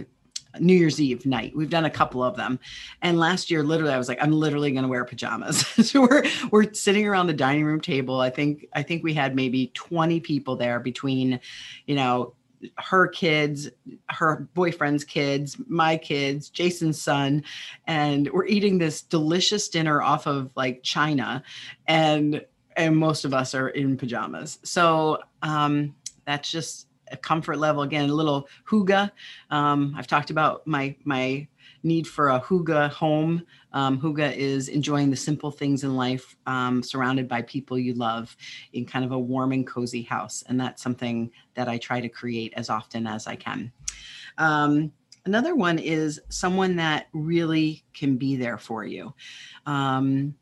New 0.59 0.75
Year's 0.75 1.01
Eve 1.01 1.25
night. 1.25 1.55
We've 1.55 1.69
done 1.69 1.85
a 1.85 1.89
couple 1.89 2.23
of 2.23 2.35
them. 2.35 2.59
And 3.01 3.19
last 3.19 3.49
year, 3.49 3.63
literally, 3.63 3.93
I 3.93 3.97
was 3.97 4.07
like, 4.07 4.21
I'm 4.21 4.31
literally 4.31 4.71
going 4.71 4.83
to 4.83 4.89
wear 4.89 5.05
pajamas. 5.05 5.65
so 5.89 6.01
we're 6.01 6.23
we're 6.51 6.73
sitting 6.73 7.07
around 7.07 7.27
the 7.27 7.33
dining 7.33 7.65
room 7.65 7.81
table. 7.81 8.19
I 8.19 8.29
think 8.29 8.67
I 8.73 8.83
think 8.83 9.03
we 9.03 9.13
had 9.13 9.35
maybe 9.35 9.71
20 9.73 10.19
people 10.19 10.55
there 10.55 10.79
between, 10.79 11.39
you 11.85 11.95
know, 11.95 12.33
her 12.77 13.07
kids, 13.07 13.69
her 14.09 14.47
boyfriend's 14.53 15.03
kids, 15.03 15.57
my 15.67 15.97
kids, 15.97 16.49
Jason's 16.49 17.01
son, 17.01 17.43
and 17.87 18.29
we're 18.31 18.45
eating 18.45 18.77
this 18.77 19.01
delicious 19.01 19.67
dinner 19.69 20.01
off 20.01 20.27
of 20.27 20.49
like 20.55 20.83
China, 20.83 21.43
and 21.87 22.45
and 22.75 22.97
most 22.97 23.25
of 23.25 23.33
us 23.33 23.53
are 23.53 23.69
in 23.69 23.97
pajamas. 23.97 24.59
So 24.63 25.19
um, 25.41 25.95
that's 26.25 26.49
just 26.49 26.87
a 27.13 27.17
comfort 27.17 27.57
level. 27.57 27.83
Again 27.83 28.09
a 28.09 28.13
little 28.13 28.47
hygge. 28.69 29.11
um, 29.49 29.93
i've 29.97 30.07
talked 30.07 30.29
about 30.29 30.65
my 30.67 30.95
my 31.05 31.47
need 31.83 32.07
for 32.07 32.29
a 32.29 32.39
hygge 32.39 32.89
home. 32.91 33.45
Um, 33.73 33.99
hygge 33.99 34.35
is 34.35 34.69
enjoying 34.69 35.09
the 35.09 35.15
simple 35.15 35.51
things 35.51 35.83
in 35.83 35.95
life 35.95 36.35
um, 36.45 36.81
surrounded 36.81 37.27
by 37.27 37.41
people 37.43 37.77
you 37.77 37.93
love 37.93 38.35
in 38.73 38.85
kind 38.85 39.03
of 39.03 39.11
a 39.11 39.19
warm 39.19 39.51
and 39.51 39.67
cozy 39.67 40.01
house. 40.01 40.43
And 40.47 40.59
that's 40.59 40.81
something 40.81 41.31
that 41.55 41.67
i 41.67 41.77
try 41.77 42.01
to 42.01 42.09
create 42.09 42.53
as 42.55 42.69
often 42.69 43.05
as 43.05 43.27
i 43.27 43.35
can. 43.35 43.71
Um, 44.37 44.91
another 45.25 45.55
one 45.55 45.79
is 45.79 46.19
someone 46.29 46.75
that 46.77 47.07
really 47.13 47.83
can 47.93 48.17
be 48.17 48.35
there 48.35 48.57
for 48.57 48.85
you. 48.85 49.13
Um, 49.65 50.35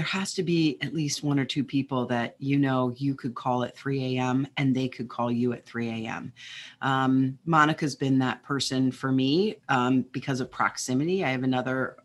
there 0.00 0.06
has 0.06 0.32
to 0.32 0.42
be 0.42 0.78
at 0.80 0.94
least 0.94 1.22
one 1.22 1.38
or 1.38 1.44
two 1.44 1.62
people 1.62 2.06
that 2.06 2.34
you 2.38 2.58
know 2.58 2.90
you 2.96 3.14
could 3.14 3.34
call 3.34 3.64
at 3.64 3.76
3 3.76 4.16
a.m. 4.16 4.48
and 4.56 4.74
they 4.74 4.88
could 4.88 5.10
call 5.10 5.30
you 5.30 5.52
at 5.52 5.66
3 5.66 6.06
a.m. 6.06 6.32
Um, 6.80 7.38
Monica's 7.44 7.94
been 7.94 8.18
that 8.20 8.42
person 8.42 8.90
for 8.92 9.12
me 9.12 9.56
um, 9.68 10.06
because 10.10 10.40
of 10.40 10.50
proximity. 10.50 11.22
I 11.22 11.28
have 11.28 11.42
another 11.42 11.98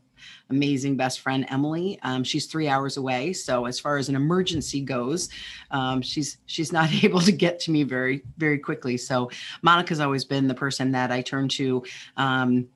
amazing 0.49 0.97
best 0.97 1.21
friend 1.21 1.45
Emily. 1.49 1.97
Um, 2.03 2.21
she's 2.25 2.47
three 2.47 2.67
hours 2.67 2.97
away, 2.97 3.31
so 3.31 3.63
as 3.63 3.79
far 3.79 3.95
as 3.95 4.09
an 4.09 4.15
emergency 4.17 4.81
goes, 4.81 5.29
um, 5.71 6.01
she's 6.01 6.39
she's 6.47 6.73
not 6.73 6.91
able 7.05 7.21
to 7.21 7.31
get 7.31 7.61
to 7.61 7.71
me 7.71 7.83
very 7.83 8.23
very 8.37 8.59
quickly. 8.59 8.97
So 8.97 9.31
Monica's 9.61 10.01
always 10.01 10.25
been 10.25 10.49
the 10.49 10.53
person 10.53 10.91
that 10.91 11.13
I 11.13 11.21
turn 11.21 11.47
to 11.49 11.81
um, 12.17 12.67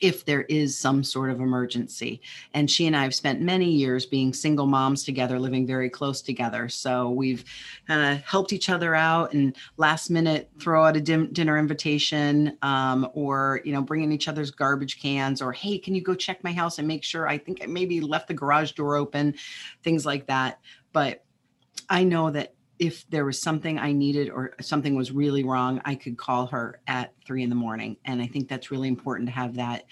if 0.00 0.24
there 0.24 0.42
is 0.42 0.76
some 0.76 1.02
sort 1.02 1.30
of 1.30 1.40
emergency. 1.40 2.20
And 2.54 2.70
she 2.70 2.86
and 2.86 2.96
I 2.96 3.02
have 3.02 3.14
spent 3.14 3.40
many 3.40 3.70
years 3.70 4.06
being 4.06 4.32
single 4.32 4.66
moms 4.66 5.04
together, 5.04 5.38
living 5.38 5.66
very 5.66 5.88
close 5.88 6.20
together. 6.20 6.68
So 6.68 7.10
we've 7.10 7.44
kind 7.86 8.12
of 8.14 8.24
helped 8.24 8.52
each 8.52 8.68
other 8.68 8.94
out 8.94 9.32
and 9.32 9.56
last 9.76 10.10
minute 10.10 10.50
throw 10.58 10.84
out 10.84 10.96
a 10.96 11.00
dim- 11.00 11.32
dinner 11.32 11.58
invitation 11.58 12.58
um, 12.62 13.08
or, 13.14 13.60
you 13.64 13.72
know, 13.72 13.82
bringing 13.82 14.12
each 14.12 14.28
other's 14.28 14.50
garbage 14.50 15.00
cans 15.00 15.40
or, 15.40 15.52
hey, 15.52 15.78
can 15.78 15.94
you 15.94 16.02
go 16.02 16.14
check 16.14 16.42
my 16.44 16.52
house 16.52 16.78
and 16.78 16.86
make 16.86 17.04
sure 17.04 17.28
I 17.28 17.38
think 17.38 17.60
I 17.62 17.66
maybe 17.66 18.00
left 18.00 18.28
the 18.28 18.34
garage 18.34 18.72
door 18.72 18.96
open, 18.96 19.34
things 19.82 20.04
like 20.04 20.26
that. 20.26 20.60
But 20.92 21.24
I 21.88 22.04
know 22.04 22.30
that 22.30 22.54
if 22.78 23.08
there 23.08 23.24
was 23.24 23.40
something 23.40 23.78
I 23.78 23.92
needed 23.92 24.30
or 24.30 24.54
something 24.60 24.94
was 24.94 25.12
really 25.12 25.44
wrong, 25.44 25.80
I 25.84 25.94
could 25.94 26.18
call 26.18 26.46
her 26.48 26.80
at 26.86 27.14
three 27.24 27.42
in 27.42 27.48
the 27.48 27.56
morning. 27.56 27.96
And 28.04 28.20
I 28.20 28.26
think 28.26 28.48
that's 28.48 28.70
really 28.70 28.88
important 28.88 29.28
to 29.28 29.34
have 29.34 29.54
that 29.54 29.86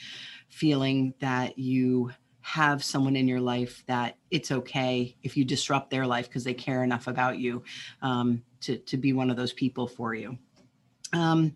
feeling 0.48 1.14
that 1.20 1.58
you 1.58 2.12
have 2.42 2.84
someone 2.84 3.16
in 3.16 3.26
your 3.26 3.40
life 3.40 3.82
that 3.86 4.18
it's 4.30 4.50
okay 4.50 5.16
if 5.22 5.34
you 5.34 5.46
disrupt 5.46 5.88
their 5.88 6.06
life 6.06 6.28
because 6.28 6.44
they 6.44 6.52
care 6.52 6.84
enough 6.84 7.06
about 7.06 7.38
you 7.38 7.62
um, 8.02 8.42
to, 8.60 8.76
to 8.76 8.98
be 8.98 9.14
one 9.14 9.30
of 9.30 9.36
those 9.36 9.54
people 9.54 9.88
for 9.88 10.14
you. 10.14 10.36
Um, 11.14 11.54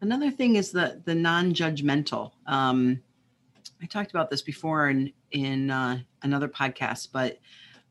another 0.00 0.30
thing 0.30 0.56
is 0.56 0.70
the, 0.70 1.02
the 1.04 1.14
non-judgmental. 1.14 2.32
Um, 2.46 3.02
I 3.82 3.86
talked 3.86 4.12
about 4.12 4.30
this 4.30 4.40
before 4.40 4.88
in, 4.88 5.12
in 5.32 5.70
uh, 5.70 5.98
another 6.22 6.48
podcast, 6.48 7.08
but 7.12 7.38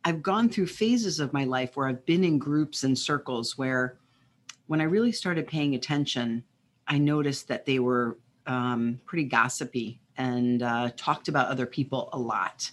I've 0.06 0.22
gone 0.22 0.50
through 0.50 0.68
phases 0.68 1.20
of 1.20 1.34
my 1.34 1.46
life 1.46 1.76
where 1.76 1.88
I've 1.88 2.06
been 2.06 2.24
in 2.24 2.38
groups 2.38 2.84
and 2.84 2.98
circles 2.98 3.58
where 3.58 3.98
when 4.68 4.82
I 4.82 4.86
really 4.86 5.12
started 5.12 5.48
paying 5.48 5.76
attention, 5.76 6.44
I 6.88 6.98
noticed 6.98 7.48
that 7.48 7.66
they 7.66 7.80
were 7.80 8.18
um, 8.46 9.00
pretty 9.06 9.26
gossipy 9.26 10.02
and 10.18 10.62
uh, 10.62 10.92
talked 10.98 11.28
about 11.28 11.48
other 11.48 11.66
people 11.66 12.10
a 12.14 12.20
lot. 12.20 12.70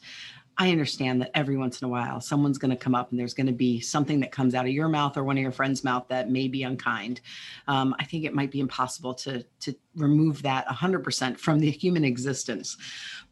I 0.58 0.70
understand 0.72 1.22
that 1.22 1.30
every 1.34 1.56
once 1.56 1.80
in 1.80 1.86
a 1.86 1.88
while 1.88 2.20
someone's 2.20 2.58
going 2.58 2.70
to 2.70 2.76
come 2.76 2.94
up 2.94 3.10
and 3.10 3.18
there's 3.18 3.32
going 3.32 3.46
to 3.46 3.52
be 3.52 3.80
something 3.80 4.20
that 4.20 4.30
comes 4.30 4.54
out 4.54 4.66
of 4.66 4.72
your 4.72 4.88
mouth 4.88 5.16
or 5.16 5.24
one 5.24 5.38
of 5.38 5.42
your 5.42 5.52
friends' 5.52 5.82
mouth 5.82 6.04
that 6.08 6.30
may 6.30 6.48
be 6.48 6.64
unkind. 6.64 7.22
Um, 7.66 7.94
I 7.98 8.04
think 8.04 8.24
it 8.24 8.34
might 8.34 8.50
be 8.50 8.60
impossible 8.60 9.14
to 9.14 9.42
to 9.60 9.74
remove 9.96 10.42
that 10.42 10.66
100% 10.66 11.38
from 11.38 11.60
the 11.60 11.70
human 11.70 12.04
existence. 12.04 12.76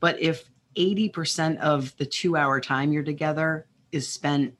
But 0.01 0.19
if 0.23 0.49
80% 0.77 1.59
of 1.59 1.95
the 1.99 2.07
two 2.07 2.37
hour 2.37 2.61
time 2.61 2.93
you're 2.93 3.03
together 3.03 3.67
is 3.93 4.09
spent 4.09 4.55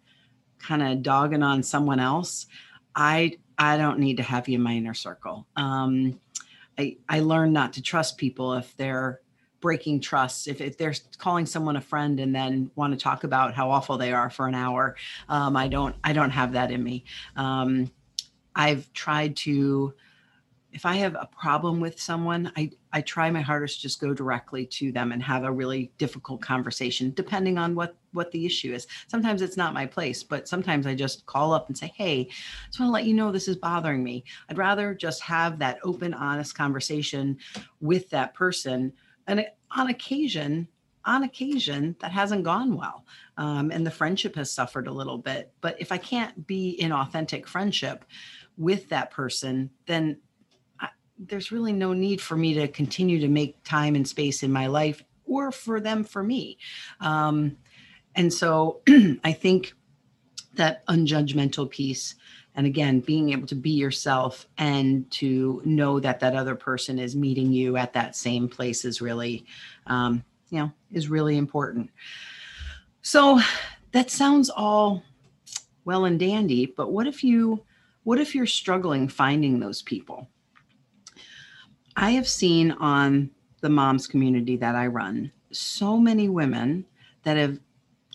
kind 0.59 0.83
of 0.83 1.03
dogging 1.03 1.43
on 1.43 1.63
someone 1.63 2.01
else, 2.01 2.47
I 2.95 3.39
I 3.59 3.77
don't 3.77 3.99
need 3.99 4.19
to 4.19 4.23
have 4.23 4.49
you 4.49 4.57
in 4.57 4.63
my 4.63 4.75
inner 4.75 4.95
circle. 4.95 5.47
Um, 5.57 6.21
I 6.79 6.97
I 7.09 7.21
learn 7.21 7.53
not 7.53 7.73
to 7.75 7.83
trust 7.83 8.19
people 8.19 8.55
if 8.55 8.77
they're 8.77 9.21
breaking 9.61 10.01
trust 10.01 10.47
if, 10.47 10.61
if 10.61 10.79
they're 10.79 10.95
calling 11.19 11.45
someone 11.45 11.75
a 11.75 11.81
friend 11.81 12.21
and 12.21 12.33
then 12.33 12.71
want 12.77 12.93
to 12.93 12.99
talk 12.99 13.25
about 13.25 13.55
how 13.55 13.69
awful 13.69 13.99
they 13.99 14.13
are 14.13 14.31
for 14.31 14.47
an 14.47 14.55
hour 14.55 14.95
um, 15.29 15.57
i 15.57 15.67
don't 15.67 15.97
i 16.05 16.13
don't 16.13 16.31
have 16.31 16.53
that 16.53 16.71
in 16.71 16.81
me 16.81 17.03
um, 17.35 17.91
i've 18.55 18.89
tried 18.93 19.35
to 19.35 19.93
if 20.73 20.85
I 20.85 20.95
have 20.97 21.15
a 21.15 21.29
problem 21.41 21.81
with 21.81 22.01
someone, 22.01 22.53
I, 22.57 22.71
I 22.93 23.01
try 23.01 23.31
my 23.31 23.41
hardest 23.41 23.77
to 23.77 23.83
just 23.83 24.01
go 24.01 24.15
directly 24.15 24.67
to 24.67 24.93
them 24.93 25.13
and 25.13 25.23
have 25.23 25.45
a 25.45 25.53
really 25.53 25.93
difficult 25.99 26.41
conversation, 26.41 27.13
depending 27.15 27.59
on 27.59 27.75
what, 27.75 27.97
what 28.13 28.31
the 28.31 28.47
issue 28.47 28.73
is. 28.73 28.87
Sometimes 29.09 29.43
it's 29.43 29.57
not 29.57 29.75
my 29.75 29.87
place, 29.87 30.23
but 30.23 30.49
sometimes 30.49 30.87
I 30.87 30.95
just 30.95 31.27
call 31.27 31.53
up 31.53 31.69
and 31.69 31.77
say, 31.77 31.93
Hey, 31.95 32.29
I 32.31 32.67
just 32.67 32.81
want 32.81 32.89
to 32.89 32.93
let 32.93 33.05
you 33.05 33.15
know 33.15 33.31
this 33.31 33.49
is 33.49 33.57
bothering 33.57 34.03
me. 34.03 34.25
I'd 34.49 34.59
rather 34.59 34.95
just 34.95 35.23
have 35.23 35.59
that 35.59 35.79
open, 35.83 36.15
honest 36.15 36.55
conversation 36.55 37.39
with 37.81 38.09
that 38.11 38.35
person. 38.35 38.93
And 39.27 39.47
on 39.77 39.89
occasion, 39.89 40.69
on 41.05 41.23
occasion, 41.23 41.97
that 42.01 42.13
hasn't 42.13 42.45
gone 42.45 42.77
well. 42.77 43.05
Um, 43.37 43.71
and 43.71 43.87
the 43.87 43.91
friendship 43.91 44.35
has 44.37 44.53
suffered 44.53 44.87
a 44.87 44.93
little 44.93 45.19
bit. 45.19 45.53
But 45.61 45.81
if 45.81 45.91
I 45.91 45.99
can't 45.99 46.47
be 46.47 46.71
in 46.71 46.93
authentic 46.93 47.47
friendship 47.47 48.05
with 48.59 48.89
that 48.91 49.11
person, 49.11 49.71
then 49.87 50.19
there's 51.19 51.53
really 51.53 51.73
no 51.73 51.93
need 51.93 52.21
for 52.21 52.37
me 52.37 52.55
to 52.55 52.69
continue 52.69 53.19
to 53.21 53.29
make 53.29 53.63
time 53.65 53.95
and 53.95 54.07
space 54.07 54.43
in 54.43 54.53
my 54.53 54.67
life 54.67 55.03
or 55.27 55.53
for 55.53 55.81
them 55.81 56.05
for 56.05 56.23
me. 56.23 56.59
Um, 57.01 57.57
and 58.15 58.33
so 58.33 58.81
I 59.25 59.33
think 59.33 59.75
that 60.55 60.87
unjudgmental 60.87 61.71
piece 61.71 62.15
and 62.55 62.67
again 62.67 62.99
being 63.01 63.31
able 63.31 63.47
to 63.47 63.55
be 63.55 63.71
yourself 63.71 64.47
and 64.59 65.09
to 65.13 65.63
know 65.65 66.01
that 66.01 66.21
that 66.21 66.35
other 66.35 66.57
person 66.57 66.99
is 66.99 67.15
meeting 67.15 67.53
you 67.53 67.77
at 67.77 67.93
that 67.93 68.17
same 68.17 68.49
place 68.49 68.85
is 68.85 69.01
really 69.01 69.47
um, 69.87 70.25
you 70.51 70.59
know 70.59 70.73
is 70.93 71.09
really 71.09 71.37
important 71.37 71.91
so 73.03 73.41
that 73.93 74.11
sounds 74.11 74.51
all 74.51 75.03
well 75.85 76.05
and 76.05 76.19
dandy 76.19 76.67
but 76.67 76.91
what 76.91 77.07
if 77.07 77.23
you 77.23 77.63
what 78.03 78.19
if 78.19 78.35
you're 78.35 78.47
struggling 78.47 79.07
finding 79.07 79.61
those 79.61 79.83
people 79.83 80.27
i 81.99 82.11
have 82.11 82.27
seen 82.27 82.71
on 82.73 83.31
the 83.61 83.69
moms 83.69 84.07
community 84.07 84.57
that 84.57 84.75
i 84.75 84.87
run 84.87 85.31
so 85.53 85.97
many 85.99 86.29
women 86.29 86.85
that 87.25 87.37
have 87.37 87.59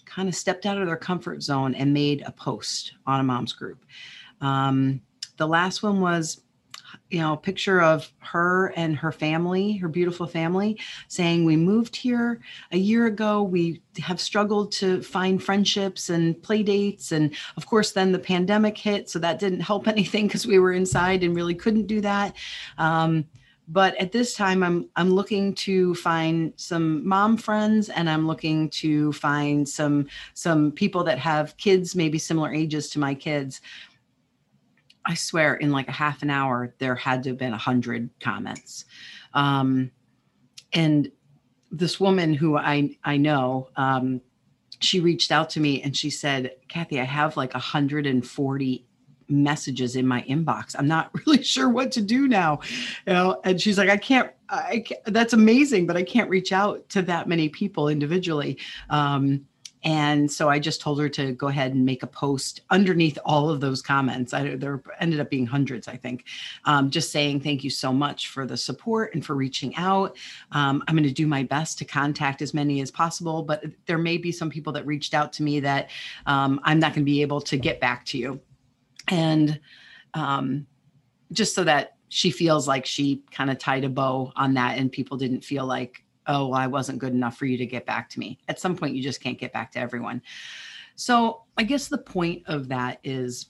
kind 0.05 0.29
of 0.29 0.35
stepped 0.35 0.65
out 0.65 0.77
of 0.77 0.87
their 0.87 0.97
comfort 0.97 1.41
zone 1.41 1.73
and 1.75 1.93
made 1.93 2.23
a 2.25 2.31
post 2.31 2.93
on 3.07 3.19
a 3.19 3.23
mom's 3.23 3.53
group. 3.53 3.83
Um, 4.41 5.01
the 5.37 5.47
last 5.47 5.81
one 5.81 6.01
was 6.01 6.41
you 7.09 7.19
know, 7.19 7.33
a 7.33 7.37
picture 7.37 7.81
of 7.81 8.11
her 8.19 8.67
and 8.75 8.95
her 8.95 9.11
family, 9.11 9.77
her 9.77 9.87
beautiful 9.87 10.27
family, 10.27 10.79
saying, 11.07 11.43
We 11.43 11.55
moved 11.55 11.95
here 11.95 12.39
a 12.71 12.77
year 12.77 13.07
ago. 13.07 13.41
We 13.41 13.81
have 13.99 14.21
struggled 14.21 14.71
to 14.73 15.01
find 15.01 15.41
friendships 15.41 16.09
and 16.09 16.41
play 16.43 16.61
dates. 16.61 17.11
And 17.11 17.35
of 17.57 17.65
course, 17.65 17.91
then 17.91 18.11
the 18.11 18.19
pandemic 18.19 18.77
hit. 18.77 19.09
So 19.09 19.17
that 19.19 19.39
didn't 19.39 19.61
help 19.61 19.87
anything 19.87 20.27
because 20.27 20.45
we 20.45 20.59
were 20.59 20.73
inside 20.73 21.23
and 21.23 21.35
really 21.35 21.55
couldn't 21.55 21.87
do 21.87 22.01
that. 22.01 22.35
Um, 22.77 23.25
but 23.67 23.95
at 23.95 24.11
this 24.11 24.35
time 24.35 24.61
i'm 24.61 24.89
i'm 24.95 25.09
looking 25.11 25.53
to 25.53 25.95
find 25.95 26.53
some 26.57 27.07
mom 27.07 27.37
friends 27.37 27.89
and 27.89 28.09
i'm 28.09 28.27
looking 28.27 28.69
to 28.69 29.11
find 29.13 29.67
some 29.67 30.07
some 30.33 30.71
people 30.71 31.03
that 31.03 31.17
have 31.17 31.55
kids 31.57 31.95
maybe 31.95 32.17
similar 32.17 32.53
ages 32.53 32.89
to 32.89 32.99
my 32.99 33.13
kids. 33.13 33.61
I 35.05 35.15
swear 35.15 35.55
in 35.55 35.71
like 35.71 35.89
a 35.89 35.91
half 35.91 36.21
an 36.23 36.29
hour 36.29 36.73
there 36.79 36.95
had 36.95 37.23
to 37.23 37.31
have 37.31 37.37
been 37.37 37.51
a 37.51 37.57
hundred 37.57 38.09
comments. 38.21 38.85
Um, 39.33 39.91
and 40.71 41.11
this 41.71 41.99
woman 41.99 42.33
who 42.33 42.57
i 42.57 42.95
i 43.03 43.17
know 43.17 43.69
um, 43.75 44.21
she 44.79 44.99
reached 44.99 45.31
out 45.31 45.49
to 45.49 45.59
me 45.59 45.81
and 45.81 45.95
she 45.97 46.09
said 46.09 46.51
kathy 46.67 46.99
i 47.01 47.03
have 47.03 47.35
like 47.35 47.53
140 47.53 48.85
messages 49.27 49.95
in 49.95 50.07
my 50.07 50.21
inbox. 50.23 50.75
I'm 50.77 50.87
not 50.87 51.11
really 51.25 51.43
sure 51.43 51.69
what 51.69 51.91
to 51.93 52.01
do 52.01 52.27
now. 52.27 52.59
You 53.07 53.13
know, 53.13 53.41
and 53.43 53.61
she's 53.61 53.77
like, 53.77 53.89
I 53.89 53.97
can't, 53.97 54.31
I 54.49 54.79
can't, 54.79 55.03
that's 55.05 55.33
amazing, 55.33 55.87
but 55.87 55.97
I 55.97 56.03
can't 56.03 56.29
reach 56.29 56.51
out 56.51 56.87
to 56.89 57.01
that 57.03 57.27
many 57.27 57.49
people 57.49 57.87
individually. 57.89 58.57
Um, 58.89 59.45
and 59.83 60.31
so 60.31 60.49
I 60.49 60.59
just 60.59 60.81
told 60.81 60.99
her 60.99 61.09
to 61.09 61.33
go 61.33 61.47
ahead 61.47 61.73
and 61.73 61.85
make 61.85 62.03
a 62.03 62.07
post 62.07 62.61
underneath 62.69 63.17
all 63.25 63.49
of 63.49 63.59
those 63.59 63.81
comments. 63.81 64.33
I, 64.33 64.55
there 64.55 64.81
ended 64.99 65.19
up 65.19 65.29
being 65.29 65.45
hundreds, 65.45 65.87
I 65.87 65.97
think, 65.97 66.25
um, 66.65 66.89
just 66.89 67.11
saying 67.11 67.41
thank 67.41 67.63
you 67.63 67.69
so 67.69 67.91
much 67.91 68.29
for 68.29 68.45
the 68.45 68.57
support 68.57 69.13
and 69.13 69.25
for 69.25 69.35
reaching 69.35 69.75
out. 69.75 70.15
Um, 70.51 70.83
I'm 70.87 70.95
going 70.95 71.07
to 71.07 71.13
do 71.13 71.27
my 71.27 71.43
best 71.43 71.77
to 71.79 71.85
contact 71.85 72.41
as 72.41 72.53
many 72.53 72.81
as 72.81 72.91
possible, 72.91 73.43
but 73.43 73.63
there 73.85 73.97
may 73.97 74.17
be 74.17 74.31
some 74.31 74.49
people 74.49 74.71
that 74.73 74.85
reached 74.85 75.13
out 75.13 75.33
to 75.33 75.43
me 75.43 75.59
that 75.59 75.89
um, 76.25 76.61
I'm 76.63 76.79
not 76.79 76.93
going 76.93 77.05
to 77.05 77.11
be 77.11 77.21
able 77.21 77.41
to 77.41 77.57
get 77.57 77.79
back 77.79 78.05
to 78.05 78.17
you 78.17 78.39
and 79.09 79.59
um, 80.13 80.65
just 81.31 81.55
so 81.55 81.63
that 81.63 81.97
she 82.09 82.29
feels 82.29 82.67
like 82.67 82.85
she 82.85 83.23
kind 83.31 83.49
of 83.49 83.57
tied 83.57 83.83
a 83.83 83.89
bow 83.89 84.31
on 84.35 84.53
that 84.53 84.77
and 84.77 84.91
people 84.91 85.17
didn't 85.17 85.43
feel 85.43 85.65
like 85.65 86.03
oh 86.27 86.53
i 86.53 86.67
wasn't 86.67 86.99
good 86.99 87.11
enough 87.11 87.35
for 87.35 87.45
you 87.45 87.57
to 87.57 87.65
get 87.65 87.85
back 87.85 88.09
to 88.09 88.19
me. 88.19 88.37
At 88.47 88.59
some 88.59 88.77
point 88.77 88.95
you 88.95 89.01
just 89.01 89.21
can't 89.21 89.39
get 89.39 89.51
back 89.51 89.71
to 89.71 89.79
everyone. 89.79 90.21
So 90.95 91.43
i 91.57 91.63
guess 91.63 91.87
the 91.87 91.97
point 91.97 92.43
of 92.45 92.67
that 92.69 92.99
is 93.03 93.47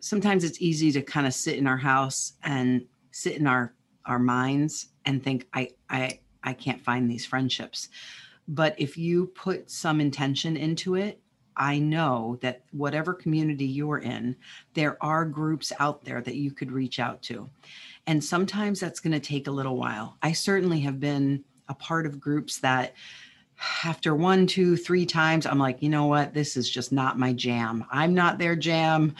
sometimes 0.00 0.44
it's 0.44 0.60
easy 0.60 0.92
to 0.92 1.02
kind 1.02 1.26
of 1.26 1.34
sit 1.34 1.58
in 1.58 1.66
our 1.66 1.76
house 1.76 2.34
and 2.44 2.84
sit 3.10 3.36
in 3.36 3.46
our 3.46 3.74
our 4.06 4.18
minds 4.18 4.88
and 5.04 5.22
think 5.22 5.48
i 5.52 5.68
i 5.90 6.20
i 6.44 6.52
can't 6.52 6.80
find 6.80 7.10
these 7.10 7.26
friendships. 7.26 7.88
But 8.46 8.74
if 8.78 8.96
you 8.96 9.28
put 9.28 9.70
some 9.70 10.00
intention 10.00 10.56
into 10.56 10.94
it 10.94 11.20
I 11.56 11.78
know 11.78 12.38
that 12.40 12.62
whatever 12.72 13.14
community 13.14 13.66
you're 13.66 13.98
in, 13.98 14.36
there 14.74 14.96
are 15.02 15.24
groups 15.24 15.72
out 15.78 16.04
there 16.04 16.20
that 16.20 16.36
you 16.36 16.50
could 16.50 16.72
reach 16.72 16.98
out 16.98 17.22
to. 17.22 17.48
And 18.06 18.22
sometimes 18.22 18.80
that's 18.80 19.00
going 19.00 19.12
to 19.12 19.20
take 19.20 19.46
a 19.46 19.52
little 19.52 19.76
while. 19.76 20.16
I 20.22 20.32
certainly 20.32 20.80
have 20.80 21.00
been 21.00 21.44
a 21.68 21.74
part 21.74 22.06
of 22.06 22.20
groups 22.20 22.58
that 22.58 22.94
after 23.84 24.14
one, 24.14 24.46
two, 24.46 24.76
three 24.76 25.06
times, 25.06 25.46
I'm 25.46 25.58
like, 25.58 25.82
you 25.82 25.88
know 25.88 26.06
what? 26.06 26.34
This 26.34 26.56
is 26.56 26.68
just 26.68 26.92
not 26.92 27.18
my 27.18 27.32
jam. 27.32 27.84
I'm 27.90 28.14
not 28.14 28.38
their 28.38 28.56
jam. 28.56 29.14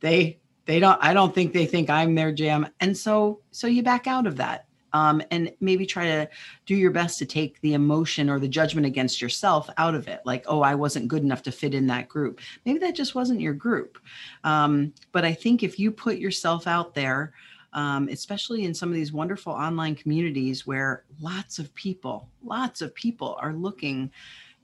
They, 0.00 0.38
they 0.66 0.80
don't, 0.80 0.98
I 1.00 1.14
don't 1.14 1.34
think 1.34 1.52
they 1.52 1.66
think 1.66 1.88
I'm 1.88 2.14
their 2.14 2.32
jam. 2.32 2.68
And 2.80 2.96
so, 2.96 3.40
so 3.52 3.66
you 3.66 3.82
back 3.82 4.06
out 4.06 4.26
of 4.26 4.36
that 4.36 4.66
um, 4.96 5.20
and 5.30 5.52
maybe 5.60 5.84
try 5.84 6.06
to 6.06 6.28
do 6.64 6.74
your 6.74 6.90
best 6.90 7.18
to 7.18 7.26
take 7.26 7.60
the 7.60 7.74
emotion 7.74 8.30
or 8.30 8.40
the 8.40 8.48
judgment 8.48 8.86
against 8.86 9.20
yourself 9.20 9.68
out 9.76 9.94
of 9.94 10.08
it. 10.08 10.20
Like, 10.24 10.46
oh, 10.48 10.62
I 10.62 10.74
wasn't 10.74 11.08
good 11.08 11.22
enough 11.22 11.42
to 11.42 11.52
fit 11.52 11.74
in 11.74 11.86
that 11.88 12.08
group. 12.08 12.40
Maybe 12.64 12.78
that 12.78 12.94
just 12.94 13.14
wasn't 13.14 13.42
your 13.42 13.52
group. 13.52 13.98
Um, 14.42 14.94
but 15.12 15.22
I 15.22 15.34
think 15.34 15.62
if 15.62 15.78
you 15.78 15.90
put 15.90 16.16
yourself 16.16 16.66
out 16.66 16.94
there, 16.94 17.34
um, 17.74 18.08
especially 18.08 18.64
in 18.64 18.72
some 18.72 18.88
of 18.88 18.94
these 18.94 19.12
wonderful 19.12 19.52
online 19.52 19.96
communities 19.96 20.66
where 20.66 21.04
lots 21.20 21.58
of 21.58 21.74
people, 21.74 22.30
lots 22.42 22.80
of 22.80 22.94
people 22.94 23.36
are 23.42 23.52
looking 23.52 24.10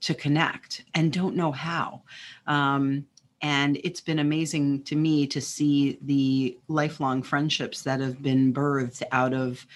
to 0.01 0.15
connect 0.15 0.85
and 0.95 1.13
don't 1.13 1.37
know 1.37 1.53
how. 1.53 2.01
Um, 2.47 3.05
and 3.43 3.79
it's 3.85 4.01
been 4.01 4.21
amazing 4.21 4.85
to 4.85 4.97
me 4.97 5.27
to 5.27 5.43
see 5.43 5.99
the 6.03 6.57
lifelong 6.69 7.23
friendships 7.23 7.83
that 7.83 8.01
have 8.01 8.23
been 8.23 8.55
birthed 8.55 9.03
out 9.13 9.35
of 9.35 9.67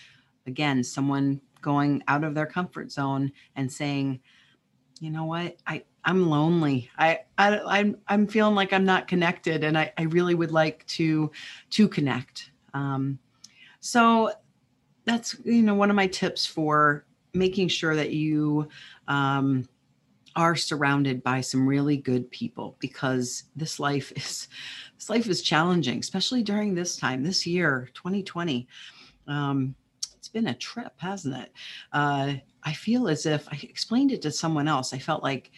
again 0.46 0.82
someone 0.82 1.40
going 1.62 2.02
out 2.09 2.24
of 2.24 2.35
their 2.35 2.46
comfort 2.46 2.90
zone 2.90 3.32
and 3.56 3.70
saying 3.70 4.20
you 5.00 5.11
know 5.11 5.24
what? 5.24 5.56
I 5.66 5.82
i'm 6.04 6.28
lonely. 6.28 6.90
I, 6.98 7.20
I 7.38 7.61
i'm 7.66 7.96
i'm 8.09 8.26
feeling 8.26 8.54
like 8.54 8.72
i'm 8.72 8.85
not 8.85 9.09
connected 9.09 9.64
and 9.64 9.76
i 9.76 9.92
i 9.98 10.02
really 10.02 10.35
would 10.35 10.52
like 10.52 10.87
to 10.87 11.30
to 11.70 11.88
connect. 11.88 12.50
Um 12.74 13.18
so 13.80 14.32
that's 15.04 15.37
you 15.44 15.62
know 15.62 15.74
one 15.74 15.90
of 15.90 15.96
my 15.96 16.06
tips 16.06 16.46
for 16.46 17.04
making 17.35 17.68
sure 17.68 17.94
that 17.94 18.12
you 18.12 18.68
um 19.09 19.68
are 20.35 20.54
surrounded 20.56 21.22
by 21.22 21.40
some 21.40 21.66
really 21.66 21.96
good 21.96 22.30
people 22.30 22.76
because 22.78 23.44
this 23.54 23.80
life 23.80 24.12
is 24.16 24.48
this 24.96 25.09
life 25.09 25.28
is 25.28 25.40
challenging 25.40 25.98
especially 25.98 26.42
during 26.42 26.74
this 26.74 26.96
time 26.96 27.22
this 27.22 27.46
year 27.46 27.88
2020 27.94 28.68
um, 29.28 29.74
been 30.37 30.49
a 30.49 30.55
trip, 30.55 30.92
hasn't 30.99 31.35
it? 31.35 31.51
Uh, 31.94 32.35
I 32.62 32.75
feel 32.75 33.09
as 33.09 33.25
if 33.25 33.49
I 33.51 33.59
explained 33.62 34.12
it 34.12 34.20
to 34.20 34.31
someone 34.31 34.68
else. 34.68 34.92
I 34.92 34.99
felt 34.99 35.22
like 35.22 35.51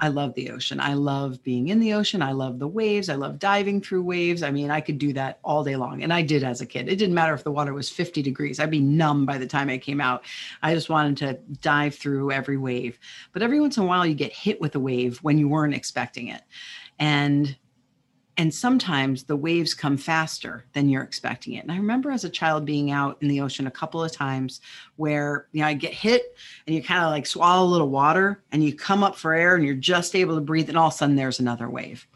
I 0.00 0.08
love 0.08 0.34
the 0.34 0.50
ocean. 0.50 0.80
I 0.80 0.94
love 0.94 1.40
being 1.44 1.68
in 1.68 1.78
the 1.78 1.92
ocean. 1.92 2.22
I 2.22 2.32
love 2.32 2.58
the 2.58 2.66
waves. 2.66 3.08
I 3.08 3.14
love 3.14 3.38
diving 3.38 3.80
through 3.80 4.02
waves. 4.02 4.42
I 4.42 4.50
mean, 4.50 4.68
I 4.68 4.80
could 4.80 4.98
do 4.98 5.12
that 5.12 5.38
all 5.44 5.62
day 5.62 5.76
long. 5.76 6.02
And 6.02 6.12
I 6.12 6.22
did 6.22 6.42
as 6.42 6.60
a 6.60 6.66
kid. 6.66 6.88
It 6.88 6.96
didn't 6.96 7.14
matter 7.14 7.34
if 7.34 7.44
the 7.44 7.52
water 7.52 7.72
was 7.72 7.88
50 7.88 8.20
degrees, 8.20 8.58
I'd 8.58 8.68
be 8.68 8.80
numb 8.80 9.26
by 9.26 9.38
the 9.38 9.46
time 9.46 9.70
I 9.70 9.78
came 9.78 10.00
out. 10.00 10.24
I 10.60 10.74
just 10.74 10.90
wanted 10.90 11.16
to 11.18 11.34
dive 11.60 11.94
through 11.94 12.32
every 12.32 12.56
wave. 12.56 12.98
But 13.32 13.42
every 13.42 13.60
once 13.60 13.76
in 13.76 13.84
a 13.84 13.86
while, 13.86 14.04
you 14.04 14.14
get 14.14 14.32
hit 14.32 14.60
with 14.60 14.74
a 14.74 14.80
wave 14.80 15.18
when 15.18 15.38
you 15.38 15.48
weren't 15.48 15.74
expecting 15.74 16.26
it. 16.28 16.42
And 16.98 17.56
and 18.38 18.52
sometimes 18.52 19.24
the 19.24 19.36
waves 19.36 19.72
come 19.72 19.96
faster 19.96 20.66
than 20.74 20.88
you're 20.88 21.02
expecting 21.02 21.54
it. 21.54 21.62
And 21.62 21.72
I 21.72 21.76
remember 21.76 22.10
as 22.10 22.24
a 22.24 22.30
child 22.30 22.66
being 22.66 22.90
out 22.90 23.16
in 23.22 23.28
the 23.28 23.40
ocean 23.40 23.66
a 23.66 23.70
couple 23.70 24.04
of 24.04 24.12
times 24.12 24.60
where, 24.96 25.48
you 25.52 25.62
know, 25.62 25.66
I 25.66 25.74
get 25.74 25.94
hit 25.94 26.36
and 26.66 26.76
you 26.76 26.82
kind 26.82 27.02
of 27.02 27.10
like 27.10 27.26
swallow 27.26 27.66
a 27.66 27.70
little 27.70 27.88
water 27.88 28.44
and 28.52 28.62
you 28.62 28.74
come 28.74 29.02
up 29.02 29.16
for 29.16 29.32
air 29.32 29.56
and 29.56 29.64
you're 29.64 29.74
just 29.74 30.14
able 30.14 30.34
to 30.34 30.42
breathe. 30.42 30.68
And 30.68 30.76
all 30.76 30.88
of 30.88 30.94
a 30.94 30.96
sudden 30.96 31.16
there's 31.16 31.40
another 31.40 31.70
wave. 31.70 32.06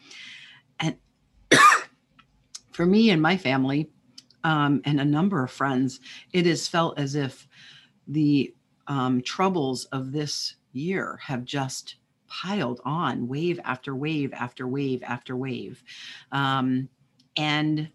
And 0.78 0.96
for 2.72 2.84
me 2.84 3.10
and 3.10 3.22
my 3.22 3.38
family 3.38 3.90
um, 4.44 4.82
and 4.84 5.00
a 5.00 5.04
number 5.04 5.42
of 5.42 5.50
friends, 5.50 6.00
it 6.34 6.44
has 6.44 6.68
felt 6.68 6.98
as 6.98 7.14
if 7.14 7.48
the 8.06 8.54
um, 8.88 9.22
troubles 9.22 9.86
of 9.86 10.12
this 10.12 10.56
year 10.72 11.18
have 11.22 11.44
just 11.44 11.96
piled 12.30 12.80
on 12.84 13.28
wave 13.28 13.60
after 13.64 13.94
wave 13.94 14.32
after 14.32 14.66
wave 14.66 15.02
after 15.02 15.36
wave. 15.36 15.82
Um, 16.32 16.88
and 17.36 17.90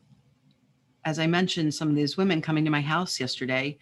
as 1.05 1.17
I 1.19 1.25
mentioned, 1.25 1.73
some 1.73 1.89
of 1.89 1.95
these 1.95 2.17
women 2.17 2.41
coming 2.41 2.65
to 2.65 2.71
my 2.71 2.81
house 2.81 3.19
yesterday, 3.19 3.79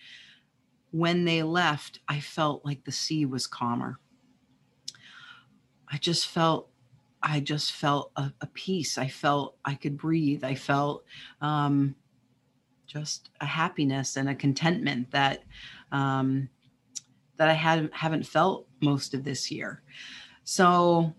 when 0.91 1.25
they 1.25 1.41
left, 1.41 1.99
I 2.07 2.19
felt 2.19 2.63
like 2.63 2.85
the 2.85 2.91
sea 2.91 3.25
was 3.25 3.47
calmer. 3.47 3.97
I 5.91 5.97
just 5.97 6.27
felt, 6.27 6.69
I 7.21 7.39
just 7.39 7.71
felt 7.71 8.11
a, 8.15 8.31
a 8.41 8.47
peace. 8.47 8.97
I 8.97 9.07
felt 9.07 9.57
I 9.65 9.75
could 9.75 9.97
breathe. 9.97 10.43
I 10.43 10.55
felt 10.55 11.03
um, 11.41 11.95
just 12.85 13.29
a 13.41 13.45
happiness 13.45 14.17
and 14.17 14.29
a 14.29 14.35
contentment 14.35 15.11
that 15.11 15.43
um, 15.91 16.49
that 17.37 17.49
I 17.49 17.53
had 17.53 17.89
haven't 17.93 18.25
felt 18.27 18.67
most 18.81 19.13
of 19.13 19.23
this 19.23 19.49
year. 19.49 19.81
So 20.43 21.13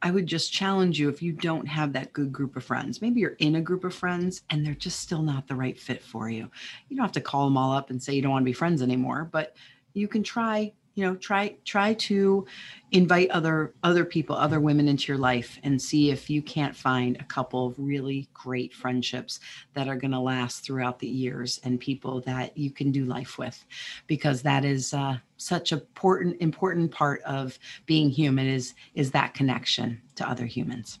I 0.00 0.10
would 0.10 0.26
just 0.26 0.52
challenge 0.52 0.98
you 1.00 1.08
if 1.08 1.22
you 1.22 1.32
don't 1.32 1.66
have 1.66 1.92
that 1.92 2.12
good 2.12 2.32
group 2.32 2.56
of 2.56 2.64
friends. 2.64 3.02
Maybe 3.02 3.20
you're 3.20 3.36
in 3.38 3.56
a 3.56 3.60
group 3.60 3.84
of 3.84 3.94
friends 3.94 4.42
and 4.50 4.64
they're 4.64 4.74
just 4.74 5.00
still 5.00 5.22
not 5.22 5.48
the 5.48 5.54
right 5.54 5.78
fit 5.78 6.02
for 6.02 6.30
you. 6.30 6.48
You 6.88 6.96
don't 6.96 7.04
have 7.04 7.12
to 7.12 7.20
call 7.20 7.44
them 7.44 7.56
all 7.56 7.72
up 7.72 7.90
and 7.90 8.02
say 8.02 8.14
you 8.14 8.22
don't 8.22 8.30
want 8.30 8.42
to 8.42 8.48
be 8.48 8.52
friends 8.52 8.80
anymore, 8.80 9.28
but 9.30 9.56
you 9.94 10.06
can 10.06 10.22
try 10.22 10.72
you 10.98 11.04
know 11.04 11.14
try 11.14 11.54
try 11.64 11.94
to 11.94 12.44
invite 12.90 13.30
other 13.30 13.72
other 13.84 14.04
people 14.04 14.34
other 14.34 14.58
women 14.58 14.88
into 14.88 15.12
your 15.12 15.18
life 15.18 15.56
and 15.62 15.80
see 15.80 16.10
if 16.10 16.28
you 16.28 16.42
can't 16.42 16.74
find 16.74 17.16
a 17.20 17.24
couple 17.24 17.68
of 17.68 17.74
really 17.78 18.28
great 18.34 18.74
friendships 18.74 19.38
that 19.74 19.86
are 19.86 19.94
going 19.94 20.10
to 20.10 20.18
last 20.18 20.64
throughout 20.64 20.98
the 20.98 21.06
years 21.06 21.60
and 21.62 21.78
people 21.78 22.20
that 22.22 22.58
you 22.58 22.72
can 22.72 22.90
do 22.90 23.04
life 23.04 23.38
with. 23.38 23.64
Because 24.08 24.42
that 24.42 24.64
is 24.64 24.92
uh, 24.92 25.18
such 25.36 25.70
a 25.70 25.76
important 25.76 26.36
important 26.40 26.90
part 26.90 27.22
of 27.22 27.56
being 27.86 28.10
human 28.10 28.48
is 28.48 28.74
is 28.94 29.12
that 29.12 29.34
connection 29.34 30.02
to 30.16 30.28
other 30.28 30.46
humans. 30.46 30.98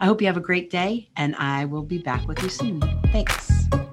I 0.00 0.06
hope 0.06 0.20
you 0.20 0.26
have 0.26 0.36
a 0.36 0.40
great 0.40 0.70
day 0.70 1.08
and 1.16 1.36
i 1.36 1.64
will 1.64 1.84
be 1.84 1.98
back 1.98 2.26
with 2.26 2.42
you 2.42 2.48
soon. 2.48 2.80
Thanks 3.12 3.85